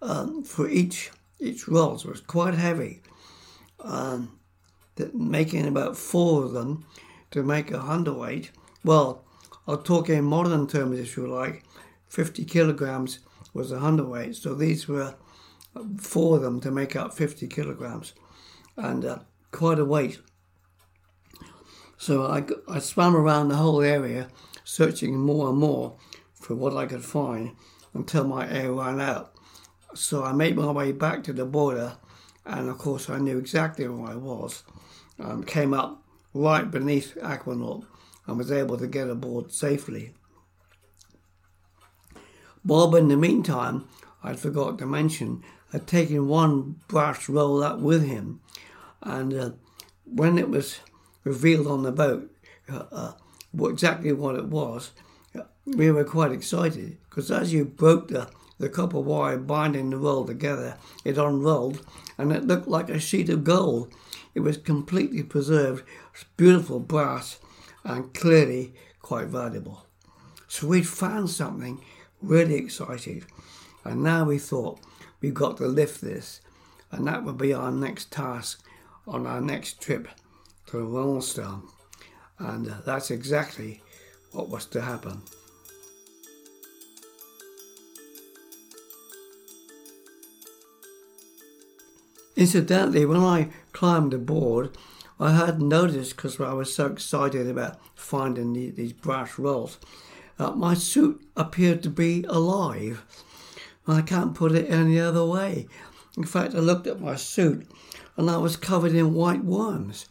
um, 0.00 0.44
for 0.44 0.68
each 0.68 1.10
each 1.40 1.66
roll. 1.66 1.98
So 1.98 2.08
it 2.08 2.12
was 2.12 2.20
quite 2.20 2.54
heavy. 2.54 3.00
Um, 3.80 4.39
making 5.12 5.66
about 5.66 5.96
four 5.96 6.44
of 6.44 6.52
them 6.52 6.86
to 7.30 7.42
make 7.42 7.70
a 7.70 7.80
hundredweight. 7.80 8.50
Well, 8.84 9.24
I'll 9.66 9.78
talk 9.78 10.08
in 10.08 10.24
modern 10.24 10.66
terms 10.66 10.98
if 10.98 11.16
you 11.16 11.26
like. 11.26 11.64
50 12.08 12.44
kilograms 12.44 13.20
was 13.54 13.70
a 13.70 13.78
hundredweight, 13.78 14.36
so 14.36 14.54
these 14.54 14.88
were 14.88 15.14
four 15.98 16.36
of 16.36 16.42
them 16.42 16.60
to 16.60 16.70
make 16.70 16.96
up 16.96 17.14
50 17.14 17.46
kilograms, 17.46 18.14
and 18.76 19.04
uh, 19.04 19.18
quite 19.52 19.78
a 19.78 19.84
weight. 19.84 20.20
So 21.96 22.26
I, 22.26 22.44
I 22.68 22.78
swam 22.78 23.14
around 23.14 23.48
the 23.48 23.56
whole 23.56 23.82
area, 23.82 24.28
searching 24.64 25.18
more 25.18 25.50
and 25.50 25.58
more 25.58 25.96
for 26.34 26.54
what 26.54 26.76
I 26.76 26.86
could 26.86 27.04
find 27.04 27.54
until 27.94 28.24
my 28.24 28.50
air 28.50 28.72
ran 28.72 29.00
out. 29.00 29.34
So 29.94 30.24
I 30.24 30.32
made 30.32 30.56
my 30.56 30.70
way 30.70 30.92
back 30.92 31.22
to 31.24 31.32
the 31.32 31.44
border, 31.44 31.98
and 32.44 32.68
of 32.68 32.78
course 32.78 33.08
I 33.10 33.18
knew 33.18 33.38
exactly 33.38 33.86
where 33.88 34.12
I 34.12 34.16
was. 34.16 34.62
Um, 35.18 35.44
came 35.44 35.74
up 35.74 36.02
right 36.32 36.70
beneath 36.70 37.14
Aquanaut 37.16 37.84
and 38.26 38.38
was 38.38 38.50
able 38.50 38.78
to 38.78 38.86
get 38.86 39.08
aboard 39.08 39.52
safely. 39.52 40.14
Bob, 42.64 42.94
in 42.94 43.08
the 43.08 43.16
meantime, 43.16 43.88
I 44.22 44.34
forgot 44.34 44.78
to 44.78 44.86
mention, 44.86 45.42
had 45.72 45.86
taken 45.86 46.28
one 46.28 46.76
brass 46.88 47.28
roll 47.28 47.62
up 47.62 47.78
with 47.78 48.06
him, 48.06 48.40
and 49.02 49.32
uh, 49.32 49.50
when 50.04 50.38
it 50.38 50.48
was 50.48 50.80
revealed 51.24 51.66
on 51.66 51.82
the 51.82 51.92
boat 51.92 52.30
uh, 52.70 52.84
uh, 52.92 53.12
exactly 53.64 54.12
what 54.12 54.36
it 54.36 54.46
was, 54.46 54.90
we 55.64 55.90
were 55.90 56.04
quite 56.04 56.32
excited 56.32 56.98
because 57.08 57.30
as 57.30 57.52
you 57.52 57.64
broke 57.64 58.08
the, 58.08 58.28
the 58.60 58.68
copper 58.68 59.00
wire 59.00 59.38
binding 59.38 59.90
the 59.90 59.96
roll 59.96 60.26
together, 60.26 60.76
it 61.04 61.18
unrolled 61.18 61.84
and 62.18 62.30
it 62.30 62.46
looked 62.46 62.68
like 62.68 62.90
a 62.90 63.00
sheet 63.00 63.30
of 63.30 63.42
gold. 63.42 63.92
It 64.34 64.40
was 64.40 64.58
completely 64.58 65.22
preserved, 65.22 65.84
beautiful 66.36 66.78
brass 66.78 67.38
and 67.84 68.12
clearly 68.14 68.74
quite 69.00 69.28
valuable. 69.28 69.86
So 70.46 70.66
we'd 70.66 70.86
found 70.86 71.30
something 71.30 71.82
really 72.20 72.56
exciting, 72.56 73.24
and 73.84 74.02
now 74.02 74.24
we 74.24 74.38
thought 74.38 74.80
we've 75.20 75.32
got 75.32 75.56
to 75.56 75.66
lift 75.66 76.02
this, 76.02 76.40
and 76.92 77.06
that 77.06 77.24
would 77.24 77.38
be 77.38 77.54
our 77.54 77.72
next 77.72 78.12
task 78.12 78.62
on 79.06 79.26
our 79.26 79.40
next 79.40 79.80
trip 79.80 80.08
to 80.66 80.76
the 80.76 80.82
Runnelstone. 80.84 81.62
And 82.38 82.68
uh, 82.68 82.74
that's 82.84 83.10
exactly 83.10 83.82
what 84.32 84.48
was 84.48 84.66
to 84.66 84.82
happen. 84.82 85.22
Incidentally, 92.40 93.04
when 93.04 93.20
I 93.20 93.50
climbed 93.72 94.14
aboard, 94.14 94.74
I 95.20 95.32
had 95.32 95.60
noticed 95.60 96.16
because 96.16 96.40
I 96.40 96.54
was 96.54 96.74
so 96.74 96.86
excited 96.86 97.46
about 97.46 97.78
finding 97.94 98.54
the, 98.54 98.70
these 98.70 98.94
brass 98.94 99.38
rolls, 99.38 99.76
uh, 100.38 100.52
my 100.52 100.72
suit 100.72 101.20
appeared 101.36 101.82
to 101.82 101.90
be 101.90 102.24
alive. 102.30 103.04
I 103.86 104.00
can't 104.00 104.34
put 104.34 104.52
it 104.52 104.70
any 104.70 104.98
other 104.98 105.22
way. 105.22 105.68
In 106.16 106.24
fact, 106.24 106.54
I 106.54 106.60
looked 106.60 106.86
at 106.86 106.98
my 106.98 107.14
suit 107.14 107.66
and 108.16 108.30
I 108.30 108.38
was 108.38 108.56
covered 108.56 108.94
in 108.94 109.12
white 109.12 109.44
worms. 109.44 110.06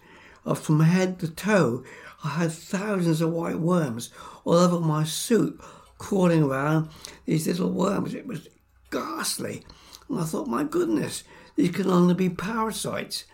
Uh, 0.45 0.53
from 0.53 0.81
head 0.81 1.17
to 1.21 1.29
toe, 1.29 1.83
I 2.23 2.29
had 2.29 2.51
thousands 2.51 3.21
of 3.21 3.31
white 3.31 3.59
worms 3.59 4.11
all 4.45 4.53
over 4.53 4.79
my 4.79 5.03
suit, 5.03 5.59
crawling 5.97 6.43
around 6.43 6.89
these 7.25 7.47
little 7.47 7.71
worms. 7.71 8.13
It 8.13 8.27
was 8.27 8.47
ghastly. 8.91 9.63
And 10.07 10.19
I 10.19 10.25
thought, 10.25 10.47
my 10.47 10.63
goodness, 10.63 11.23
these 11.59 11.71
can 11.71 11.89
only 11.89 12.13
be 12.13 12.29
parasites. 12.29 13.25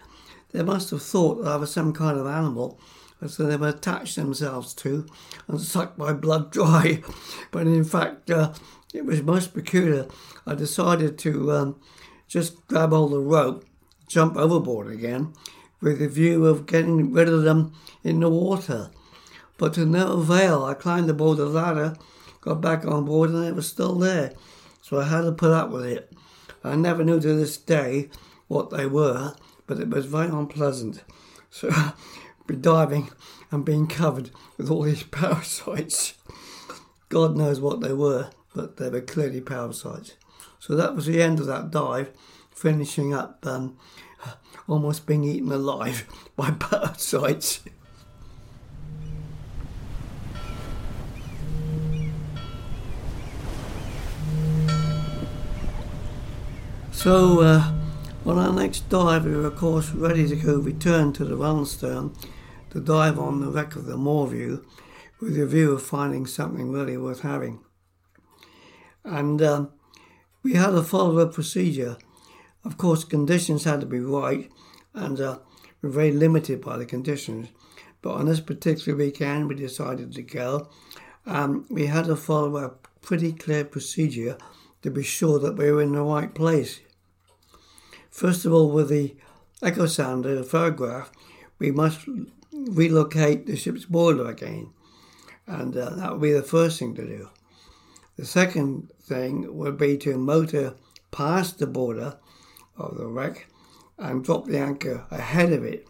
They 0.51 0.63
must 0.63 0.89
have 0.89 1.03
thought 1.03 1.43
that 1.43 1.51
I 1.51 1.57
was 1.57 1.71
some 1.71 1.93
kind 1.93 2.17
of 2.17 2.25
animal, 2.25 2.79
so 3.27 3.45
they 3.45 3.55
would 3.55 3.75
attach 3.75 4.15
themselves 4.15 4.73
to 4.75 5.05
and 5.47 5.61
suck 5.61 5.95
my 5.95 6.11
blood 6.11 6.51
dry. 6.57 7.03
But 7.51 7.67
in 7.67 7.83
fact, 7.83 8.31
uh, 8.31 8.53
it 8.95 9.05
was 9.05 9.21
most 9.21 9.53
peculiar. 9.53 10.07
I 10.43 10.55
decided 10.55 11.19
to 11.19 11.51
um, 11.51 11.79
just 12.27 12.65
grab 12.65 12.89
hold 12.89 13.13
of 13.13 13.19
the 13.19 13.25
rope, 13.25 13.63
jump 14.07 14.37
overboard 14.37 14.91
again, 14.91 15.33
with 15.79 15.99
the 15.99 16.09
view 16.09 16.47
of 16.47 16.65
getting 16.65 17.13
rid 17.13 17.29
of 17.29 17.43
them 17.43 17.73
in 18.03 18.21
the 18.21 18.29
water. 18.29 18.89
But 19.59 19.75
to 19.75 19.85
no 19.85 20.13
avail, 20.13 20.65
I 20.65 20.73
climbed 20.73 21.11
aboard 21.11 21.37
the 21.37 21.45
ladder, 21.45 21.95
got 22.41 22.59
back 22.59 22.87
on 22.87 23.05
board, 23.05 23.29
and 23.29 23.45
it 23.45 23.53
was 23.53 23.67
still 23.67 23.93
there. 23.93 24.33
So 24.81 24.99
I 24.99 25.03
had 25.03 25.21
to 25.21 25.31
put 25.31 25.51
up 25.51 25.69
with 25.69 25.85
it. 25.85 26.11
I 26.67 26.75
never 26.75 27.03
knew 27.03 27.19
to 27.19 27.33
this 27.33 27.57
day 27.57 28.09
what 28.47 28.69
they 28.69 28.85
were, 28.85 29.35
but 29.67 29.79
it 29.79 29.89
was 29.89 30.05
very 30.05 30.27
unpleasant. 30.27 31.03
So, 31.49 31.71
diving 32.61 33.09
and 33.51 33.65
being 33.65 33.87
covered 33.87 34.31
with 34.57 34.69
all 34.69 34.83
these 34.83 35.03
parasites. 35.21 36.13
God 37.09 37.35
knows 37.35 37.59
what 37.59 37.81
they 37.81 37.93
were, 37.93 38.29
but 38.53 38.77
they 38.77 38.89
were 38.89 39.01
clearly 39.01 39.41
parasites. 39.41 40.13
So 40.59 40.75
that 40.75 40.95
was 40.95 41.05
the 41.05 41.21
end 41.21 41.39
of 41.39 41.45
that 41.47 41.71
dive, 41.71 42.11
finishing 42.51 43.13
up 43.13 43.45
um, 43.45 43.77
almost 44.67 45.05
being 45.05 45.23
eaten 45.23 45.51
alive 45.51 46.05
by 46.35 46.51
parasites. 46.51 47.61
So, 57.05 57.41
uh, 57.41 57.71
on 58.25 58.39
our 58.39 58.51
next 58.51 58.89
dive, 58.89 59.25
we 59.25 59.35
were 59.35 59.45
of 59.45 59.57
course 59.57 59.91
ready 59.91 60.27
to 60.27 60.35
go 60.35 60.57
return 60.57 61.13
to 61.13 61.23
the 61.23 61.37
Runnelstone 61.37 62.17
to 62.71 62.79
dive 62.79 63.19
on 63.19 63.41
the 63.41 63.51
wreck 63.51 63.75
of 63.75 63.85
the 63.85 63.95
Moorview 63.95 64.65
with 65.21 65.35
the 65.35 65.45
view 65.45 65.73
of 65.73 65.83
finding 65.83 66.25
something 66.25 66.71
really 66.71 66.97
worth 66.97 67.21
having. 67.21 67.59
And 69.03 69.39
um, 69.43 69.71
we 70.41 70.55
had 70.55 70.73
a 70.73 70.81
procedure. 71.27 71.97
Of 72.63 72.79
course, 72.79 73.03
conditions 73.03 73.65
had 73.65 73.81
to 73.81 73.85
be 73.85 73.99
right, 73.99 74.49
and 74.95 75.21
uh, 75.21 75.37
we 75.83 75.89
were 75.89 75.93
very 75.93 76.11
limited 76.11 76.59
by 76.59 76.77
the 76.77 76.87
conditions. 76.87 77.49
But 78.01 78.13
on 78.15 78.25
this 78.25 78.39
particular 78.39 78.97
weekend, 78.97 79.47
we 79.47 79.53
decided 79.53 80.11
to 80.13 80.23
go. 80.23 80.69
Um, 81.27 81.67
we 81.69 81.85
had 81.85 82.05
to 82.05 82.15
follow 82.15 82.57
a 82.57 82.69
pretty 83.03 83.31
clear 83.31 83.63
procedure 83.63 84.39
to 84.81 84.89
be 84.89 85.03
sure 85.03 85.37
that 85.37 85.55
we 85.55 85.71
were 85.71 85.83
in 85.83 85.91
the 85.91 86.01
right 86.01 86.33
place. 86.33 86.79
First 88.15 88.45
of 88.45 88.53
all, 88.53 88.71
with 88.71 88.87
the 88.87 89.13
echo 89.61 89.87
sounder, 89.87 90.35
the 90.35 90.43
photograph, 90.45 91.11
we 91.59 91.69
must 91.69 92.07
relocate 92.53 93.45
the 93.45 93.57
ship's 93.57 93.83
boiler 93.83 94.29
again, 94.29 94.69
and 95.45 95.75
uh, 95.75 95.89
that 95.89 96.13
would 96.13 96.21
be 96.21 96.31
the 96.31 96.41
first 96.41 96.79
thing 96.79 96.95
to 96.95 97.05
do. 97.05 97.27
The 98.15 98.25
second 98.25 98.89
thing 99.01 99.57
would 99.57 99.77
be 99.77 99.97
to 99.97 100.17
motor 100.17 100.75
past 101.11 101.59
the 101.59 101.67
border 101.67 102.17
of 102.77 102.97
the 102.97 103.05
wreck 103.05 103.47
and 103.97 104.23
drop 104.23 104.45
the 104.45 104.59
anchor 104.59 105.05
ahead 105.11 105.51
of 105.51 105.65
it 105.65 105.85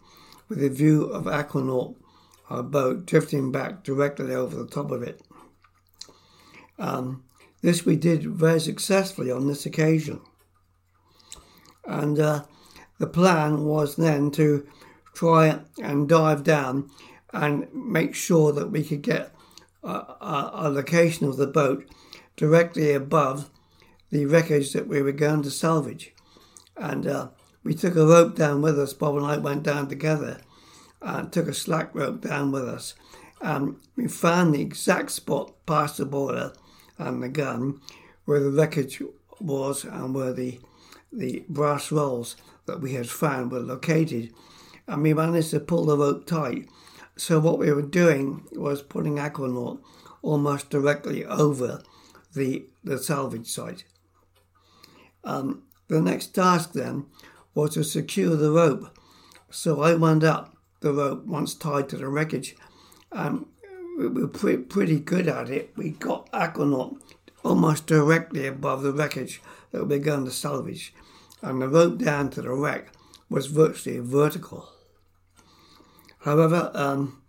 with 0.48 0.60
a 0.64 0.68
view 0.68 1.04
of 1.04 1.26
Aquanaut, 1.26 1.94
our 2.50 2.64
boat, 2.64 3.06
drifting 3.06 3.52
back 3.52 3.84
directly 3.84 4.34
over 4.34 4.56
the 4.56 4.66
top 4.66 4.90
of 4.90 5.00
it. 5.00 5.22
Um, 6.76 7.22
this 7.62 7.86
we 7.86 7.94
did 7.94 8.26
very 8.26 8.58
successfully 8.58 9.30
on 9.30 9.46
this 9.46 9.64
occasion. 9.64 10.22
And 11.86 12.18
uh, 12.18 12.44
the 12.98 13.06
plan 13.06 13.64
was 13.64 13.96
then 13.96 14.30
to 14.32 14.66
try 15.14 15.60
and 15.82 16.08
dive 16.08 16.44
down 16.44 16.90
and 17.32 17.68
make 17.72 18.14
sure 18.14 18.52
that 18.52 18.70
we 18.70 18.84
could 18.84 19.02
get 19.02 19.34
a, 19.82 19.88
a, 20.20 20.70
location 20.70 21.26
of 21.28 21.36
the 21.36 21.46
boat 21.46 21.86
directly 22.36 22.92
above 22.92 23.50
the 24.10 24.26
wreckage 24.26 24.72
that 24.72 24.88
we 24.88 25.02
were 25.02 25.12
going 25.12 25.42
to 25.42 25.50
salvage. 25.50 26.12
And 26.76 27.06
uh, 27.06 27.28
we 27.62 27.74
took 27.74 27.96
a 27.96 28.06
rope 28.06 28.34
down 28.34 28.62
with 28.62 28.78
us. 28.78 28.92
Bob 28.92 29.16
and 29.16 29.26
I 29.26 29.38
went 29.38 29.62
down 29.62 29.88
together 29.88 30.40
and 31.00 31.32
took 31.32 31.48
a 31.48 31.54
slack 31.54 31.94
rope 31.94 32.20
down 32.20 32.52
with 32.52 32.68
us. 32.68 32.94
And 33.40 33.76
we 33.96 34.08
found 34.08 34.54
the 34.54 34.62
exact 34.62 35.10
spot 35.10 35.52
past 35.66 35.98
the 35.98 36.06
border 36.06 36.52
and 36.98 37.22
the 37.22 37.28
gun 37.28 37.80
where 38.24 38.40
the 38.40 38.50
wreckage 38.50 39.02
was 39.40 39.84
and 39.84 40.14
where 40.14 40.32
the 40.32 40.58
the 41.12 41.44
brass 41.48 41.92
rolls 41.92 42.36
that 42.66 42.80
we 42.80 42.94
had 42.94 43.08
found 43.08 43.50
were 43.50 43.60
located, 43.60 44.32
and 44.86 45.02
we 45.02 45.14
managed 45.14 45.50
to 45.50 45.60
pull 45.60 45.86
the 45.86 45.96
rope 45.96 46.26
tight. 46.26 46.68
So 47.16 47.38
what 47.40 47.58
we 47.58 47.72
were 47.72 47.82
doing 47.82 48.46
was 48.52 48.82
putting 48.82 49.16
Aquanaut 49.16 49.80
almost 50.22 50.70
directly 50.70 51.24
over 51.24 51.82
the 52.34 52.66
the 52.84 52.98
salvage 52.98 53.48
site. 53.48 53.84
Um, 55.24 55.62
the 55.88 56.00
next 56.00 56.34
task 56.34 56.72
then 56.72 57.06
was 57.54 57.74
to 57.74 57.84
secure 57.84 58.36
the 58.36 58.50
rope. 58.50 58.96
So 59.50 59.82
I 59.82 59.94
wound 59.94 60.22
up 60.22 60.56
the 60.80 60.92
rope 60.92 61.24
once 61.24 61.54
tied 61.54 61.88
to 61.88 61.96
the 61.96 62.08
wreckage. 62.08 62.54
Um, 63.12 63.48
we 63.98 64.08
were 64.08 64.28
pre- 64.28 64.58
pretty 64.58 65.00
good 65.00 65.26
at 65.26 65.48
it. 65.48 65.72
We 65.76 65.90
got 65.90 66.30
Aquanaut 66.32 67.00
almost 67.42 67.86
directly 67.86 68.46
above 68.46 68.82
the 68.82 68.92
wreckage 68.92 69.40
that 69.76 69.84
we 69.84 69.98
were 69.98 70.04
going 70.04 70.24
to 70.24 70.30
salvage, 70.30 70.94
and 71.42 71.60
the 71.60 71.68
rope 71.68 71.98
down 71.98 72.30
to 72.30 72.42
the 72.42 72.50
wreck 72.50 72.88
was 73.28 73.46
virtually 73.46 73.98
vertical. 73.98 74.70
However, 76.20 76.70
um, 76.74 77.22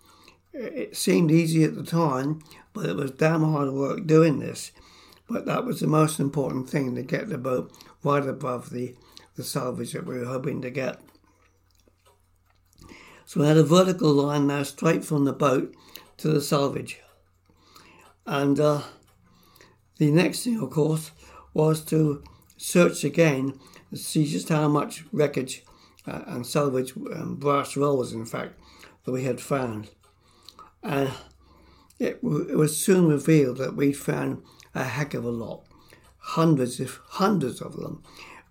it 0.54 0.96
seemed 0.96 1.30
easy 1.30 1.64
at 1.64 1.76
the 1.76 1.84
time, 1.84 2.42
but 2.74 2.86
it 2.86 2.96
was 2.96 3.12
damn 3.12 3.44
hard 3.44 3.72
work 3.72 4.08
doing 4.08 4.40
this. 4.40 4.72
But 5.30 5.46
that 5.46 5.66
was 5.66 5.82
the 5.82 5.88
most 5.88 6.20
important 6.20 6.70
thing 6.70 6.96
to 6.96 7.04
get 7.04 7.28
the 7.28 7.38
boat 7.38 7.72
right 8.02 8.26
above 8.26 8.70
the, 8.70 8.96
the 9.36 9.44
salvage 9.44 9.92
that 9.92 10.06
we 10.06 10.18
were 10.18 10.26
hoping 10.26 10.62
to 10.62 10.70
get. 10.70 11.02
So 13.26 13.42
we 13.42 13.48
had 13.48 13.58
a 13.58 13.64
vertical 13.64 14.14
line 14.14 14.48
now 14.48 14.64
straight 14.64 15.04
from 15.04 15.26
the 15.26 15.34
boat 15.34 15.76
to 16.18 16.30
the 16.30 16.42
salvage. 16.42 17.02
And 18.26 18.58
uh, 18.58 18.84
the 19.98 20.12
next 20.12 20.44
thing, 20.44 20.62
of 20.62 20.70
course, 20.70 21.12
was 21.54 21.84
to 21.86 22.24
search 22.58 23.04
again 23.04 23.60
to 23.92 23.98
see 23.98 24.26
just 24.26 24.50
how 24.50 24.68
much 24.68 25.06
wreckage 25.12 25.64
uh, 26.06 26.24
and 26.28 26.46
salvage 26.46 26.94
um, 27.14 27.36
brass 27.36 27.78
rolls, 27.78 28.14
in 28.14 28.26
fact, 28.26 28.60
that 29.04 29.12
we 29.12 29.24
had 29.24 29.40
found. 29.40 29.90
And 30.84 31.12
it, 32.00 32.20
it 32.24 32.58
was 32.58 32.78
soon 32.78 33.08
revealed 33.08 33.58
that 33.58 33.76
we'd 33.76 33.98
found 33.98 34.44
a 34.76 34.84
heck 34.84 35.14
of 35.14 35.24
a 35.24 35.30
lot, 35.30 35.64
hundreds, 36.18 36.80
if 36.80 37.00
hundreds 37.08 37.62
of 37.62 37.76
them, 37.78 38.04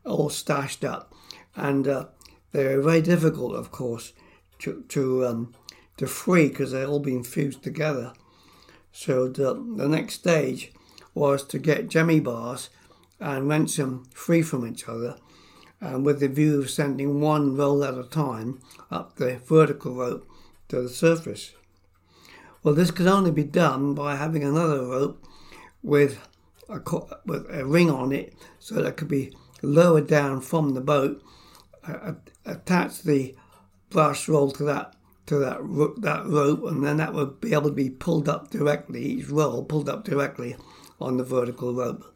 all 0.05 0.31
stashed 0.31 0.85
up, 0.85 1.13
and 1.55 1.87
uh, 1.87 2.07
they 2.53 2.65
were 2.65 2.83
very 2.83 3.03
difficult, 3.03 3.55
of 3.55 3.71
course, 3.71 4.13
to 4.61 4.85
to 4.89 5.27
um, 5.27 5.55
to 5.97 6.07
free 6.07 6.49
because 6.49 6.73
they'd 6.73 6.85
all 6.85 7.01
been 7.01 7.23
fused 7.23 7.63
together. 7.63 8.13
So 8.93 9.29
the, 9.29 9.55
the 9.77 9.89
next 9.89 10.15
stage 10.15 10.73
was 11.15 11.45
to 11.45 11.59
get 11.59 11.89
jemmy 11.89 12.21
bars 12.21 12.71
and 13.21 13.49
wrench 13.49 13.77
them 13.77 14.05
free 14.13 14.43
from 14.43 14.67
each 14.67 14.89
other, 14.89 15.17
and 15.81 16.05
with 16.05 16.21
the 16.21 16.29
view 16.29 16.61
of 16.61 16.71
sending 16.71 17.21
one 17.21 17.57
roll 17.57 17.85
at 17.85 17.99
a 17.99 18.05
time 18.05 18.61
up 18.91 19.17
the 19.17 19.39
vertical 19.39 19.95
rope 19.95 20.29
to 20.69 20.83
the 20.83 20.89
surface. 20.89 21.53
Well, 22.63 22.75
this 22.75 22.91
could 22.91 23.07
only 23.07 23.31
be 23.31 23.45
done 23.45 23.95
by 23.95 24.17
having 24.17 24.43
another 24.43 24.85
rope 24.85 25.25
with 25.83 26.19
a, 26.69 26.81
with 27.25 27.47
a 27.49 27.65
ring 27.65 27.91
on 27.91 28.13
it 28.13 28.35
so 28.59 28.75
that 28.75 28.87
it 28.87 28.97
could 28.97 29.09
be 29.09 29.33
lowered 29.63 30.07
down 30.09 30.41
from 30.41 30.75
the 30.75 30.81
boat, 30.81 31.23
uh, 31.87 32.15
attach 32.45 33.03
the 33.03 33.35
brass 33.91 34.29
roll 34.29 34.51
to 34.53 34.65
that 34.65 34.95
to 35.27 35.39
that 35.39 35.59
that 35.99 36.27
rope, 36.27 36.65
and 36.65 36.85
then 36.85 36.97
that 36.99 37.15
would 37.15 37.41
be 37.41 37.53
able 37.53 37.69
to 37.69 37.75
be 37.75 37.91
pulled 37.91 38.29
up 38.29 38.51
directly. 38.51 39.05
Each 39.05 39.29
roll 39.29 39.65
pulled 39.65 39.89
up 39.89 40.05
directly 40.05 40.57
on 41.01 41.17
the 41.17 41.25
vertical 41.25 41.75
rope. 41.75 42.16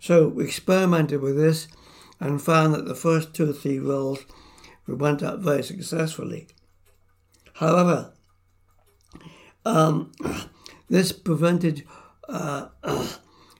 So 0.00 0.28
we 0.28 0.44
experimented 0.44 1.20
with 1.20 1.36
this 1.36 1.68
and 2.18 2.40
found 2.40 2.74
that 2.74 2.86
the 2.86 2.94
first 2.94 3.34
two 3.34 3.50
or 3.50 3.52
three 3.52 3.78
rolls 3.78 4.24
we 4.86 4.94
went 4.94 5.22
up 5.22 5.40
very 5.40 5.62
successfully. 5.62 6.48
However, 7.54 8.12
um, 9.64 10.12
this 10.88 11.12
prevented 11.12 11.84
uh, 12.28 12.68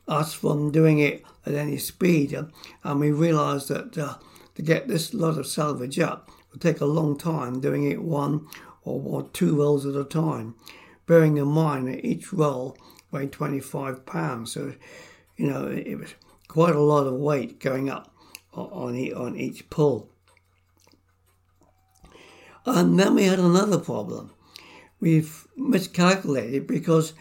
us 0.08 0.34
from 0.34 0.72
doing 0.72 0.98
it 0.98 1.22
at 1.46 1.54
any 1.54 1.76
speed, 1.76 2.36
and 2.82 3.00
we 3.00 3.12
realised 3.12 3.68
that 3.68 3.96
uh, 3.96 4.16
to 4.54 4.62
get 4.62 4.88
this 4.88 5.14
lot 5.14 5.38
of 5.38 5.46
salvage 5.46 5.98
up 5.98 6.30
would 6.50 6.60
take 6.60 6.80
a 6.80 6.86
long 6.86 7.16
time 7.16 7.60
doing 7.60 7.84
it 7.84 8.02
one 8.02 8.46
or, 8.82 9.02
or 9.04 9.28
two 9.30 9.56
rolls 9.56 9.86
at 9.86 9.94
a 9.94 10.04
time, 10.04 10.54
bearing 11.06 11.36
in 11.36 11.48
mind 11.48 11.86
that 11.88 12.04
each 12.04 12.32
roll 12.32 12.76
weighed 13.10 13.32
25 13.32 14.06
pounds. 14.06 14.52
So, 14.52 14.74
you 15.36 15.46
know, 15.46 15.66
it 15.66 15.98
was 15.98 16.14
quite 16.50 16.74
a 16.74 16.80
lot 16.80 17.06
of 17.06 17.14
weight 17.14 17.60
going 17.60 17.88
up 17.88 18.12
on, 18.52 18.96
on 19.12 19.36
each 19.36 19.70
pull. 19.70 20.10
And 22.66 22.98
then 22.98 23.14
we 23.14 23.24
had 23.24 23.38
another 23.38 23.78
problem. 23.78 24.32
We've 24.98 25.46
miscalculated 25.56 26.66
because 26.66 27.14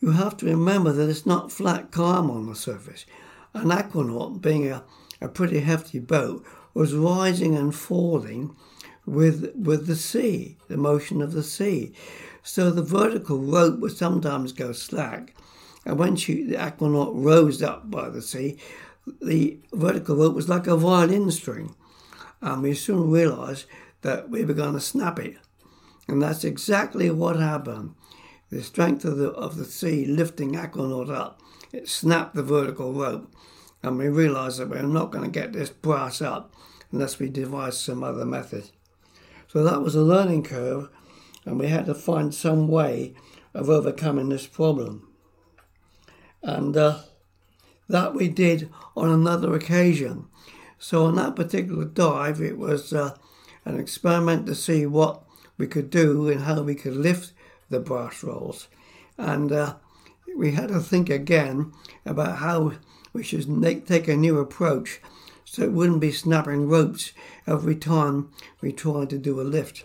you 0.00 0.10
have 0.10 0.36
to 0.36 0.46
remember 0.46 0.92
that 0.92 1.08
it's 1.08 1.24
not 1.24 1.50
flat 1.50 1.92
calm 1.92 2.30
on 2.30 2.46
the 2.46 2.54
surface. 2.54 3.06
An 3.54 3.70
aquanaut, 3.70 4.42
being 4.42 4.70
a, 4.70 4.84
a 5.18 5.28
pretty 5.28 5.60
hefty 5.60 5.98
boat, 5.98 6.44
was 6.74 6.94
rising 6.94 7.56
and 7.56 7.74
falling 7.74 8.54
with 9.06 9.50
with 9.54 9.86
the 9.86 9.96
sea, 9.96 10.58
the 10.68 10.76
motion 10.76 11.22
of 11.22 11.32
the 11.32 11.42
sea. 11.42 11.94
So 12.42 12.70
the 12.70 12.82
vertical 12.82 13.38
rope 13.38 13.80
would 13.80 13.96
sometimes 13.96 14.52
go 14.52 14.72
slack, 14.72 15.34
and 15.84 15.98
when 15.98 16.16
she, 16.16 16.42
the 16.44 16.56
aquanaut 16.56 17.12
rose 17.14 17.62
up 17.62 17.90
by 17.90 18.08
the 18.08 18.22
sea, 18.22 18.58
the 19.20 19.58
vertical 19.72 20.16
rope 20.16 20.34
was 20.34 20.48
like 20.48 20.66
a 20.66 20.76
violin 20.76 21.30
string, 21.30 21.74
and 22.40 22.62
we 22.62 22.74
soon 22.74 23.10
realised 23.10 23.66
that 24.02 24.30
we 24.30 24.44
were 24.44 24.54
going 24.54 24.74
to 24.74 24.80
snap 24.80 25.18
it, 25.18 25.36
and 26.08 26.22
that's 26.22 26.44
exactly 26.44 27.10
what 27.10 27.36
happened. 27.36 27.94
The 28.50 28.62
strength 28.62 29.04
of 29.04 29.16
the 29.16 29.30
of 29.30 29.56
the 29.56 29.64
sea 29.64 30.06
lifting 30.06 30.52
aquanaut 30.52 31.10
up, 31.10 31.40
it 31.72 31.88
snapped 31.88 32.34
the 32.34 32.42
vertical 32.42 32.92
rope, 32.92 33.34
and 33.82 33.98
we 33.98 34.08
realised 34.08 34.58
that 34.58 34.70
we 34.70 34.76
we're 34.76 34.82
not 34.82 35.10
going 35.10 35.24
to 35.24 35.30
get 35.30 35.52
this 35.52 35.70
brass 35.70 36.22
up 36.22 36.54
unless 36.92 37.18
we 37.18 37.28
devise 37.28 37.78
some 37.78 38.04
other 38.04 38.24
method. 38.24 38.70
So 39.48 39.64
that 39.64 39.82
was 39.82 39.94
a 39.94 40.02
learning 40.02 40.44
curve, 40.44 40.88
and 41.44 41.58
we 41.58 41.66
had 41.66 41.86
to 41.86 41.94
find 41.94 42.34
some 42.34 42.68
way 42.68 43.14
of 43.52 43.68
overcoming 43.68 44.28
this 44.28 44.46
problem. 44.46 45.03
And 46.44 46.76
uh, 46.76 47.00
that 47.88 48.14
we 48.14 48.28
did 48.28 48.70
on 48.96 49.10
another 49.10 49.54
occasion. 49.54 50.26
So 50.78 51.06
on 51.06 51.16
that 51.16 51.34
particular 51.34 51.84
dive, 51.84 52.40
it 52.40 52.58
was 52.58 52.92
uh, 52.92 53.16
an 53.64 53.80
experiment 53.80 54.46
to 54.46 54.54
see 54.54 54.86
what 54.86 55.22
we 55.56 55.66
could 55.66 55.90
do 55.90 56.28
and 56.28 56.42
how 56.42 56.62
we 56.62 56.74
could 56.74 56.94
lift 56.94 57.32
the 57.70 57.80
brass 57.80 58.22
rolls. 58.22 58.68
And 59.16 59.50
uh, 59.50 59.76
we 60.36 60.52
had 60.52 60.68
to 60.68 60.80
think 60.80 61.08
again 61.08 61.72
about 62.04 62.38
how 62.38 62.74
we 63.12 63.22
should 63.22 63.48
make, 63.48 63.86
take 63.86 64.08
a 64.08 64.16
new 64.16 64.38
approach 64.38 65.00
so 65.44 65.62
it 65.62 65.72
wouldn't 65.72 66.00
be 66.00 66.12
snapping 66.12 66.68
ropes 66.68 67.12
every 67.46 67.76
time 67.76 68.30
we 68.60 68.72
tried 68.72 69.10
to 69.10 69.18
do 69.18 69.40
a 69.40 69.42
lift. 69.42 69.84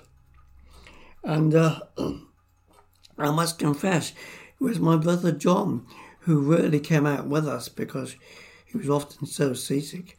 And 1.24 1.54
uh, 1.54 1.82
I 3.18 3.32
must 3.32 3.60
confess, 3.60 4.12
it 4.60 4.64
was 4.64 4.80
my 4.80 4.98
brother 4.98 5.32
John 5.32 5.86
who 6.30 6.42
really 6.42 6.80
came 6.80 7.08
out 7.08 7.26
with 7.26 7.48
us 7.48 7.70
because 7.70 8.16
he 8.64 8.78
was 8.78 8.88
often 8.88 9.26
so 9.26 9.52
seasick. 9.56 10.16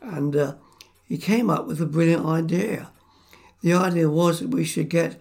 And 0.00 0.36
uh, 0.36 0.54
he 1.04 1.18
came 1.18 1.50
up 1.50 1.66
with 1.66 1.80
a 1.80 1.86
brilliant 1.86 2.24
idea. 2.24 2.92
The 3.60 3.72
idea 3.72 4.08
was 4.08 4.38
that 4.38 4.50
we 4.50 4.62
should 4.62 4.88
get 4.88 5.20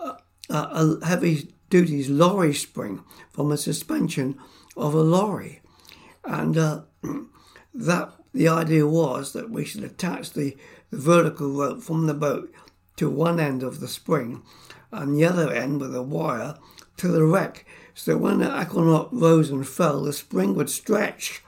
a, 0.00 0.18
a 0.48 1.04
heavy 1.04 1.52
duty 1.68 2.04
lorry 2.04 2.54
spring 2.54 3.02
from 3.32 3.50
a 3.50 3.56
suspension 3.56 4.38
of 4.76 4.94
a 4.94 5.02
lorry. 5.02 5.62
And 6.24 6.56
uh, 6.56 6.82
that 7.74 8.12
the 8.32 8.46
idea 8.46 8.86
was 8.86 9.32
that 9.32 9.50
we 9.50 9.64
should 9.64 9.82
attach 9.82 10.30
the, 10.30 10.56
the 10.90 10.98
vertical 10.98 11.50
rope 11.50 11.82
from 11.82 12.06
the 12.06 12.14
boat 12.14 12.54
to 12.98 13.10
one 13.10 13.40
end 13.40 13.64
of 13.64 13.80
the 13.80 13.88
spring 13.88 14.42
and 14.92 15.16
the 15.16 15.24
other 15.24 15.52
end 15.52 15.80
with 15.80 15.92
a 15.96 16.04
wire 16.04 16.54
to 16.98 17.08
the 17.08 17.24
wreck 17.24 17.66
so 17.96 18.16
when 18.16 18.38
the 18.38 18.46
aquanaut 18.46 19.08
rose 19.10 19.50
and 19.50 19.66
fell, 19.66 20.04
the 20.04 20.12
spring 20.12 20.54
would 20.54 20.70
stretch. 20.70 21.42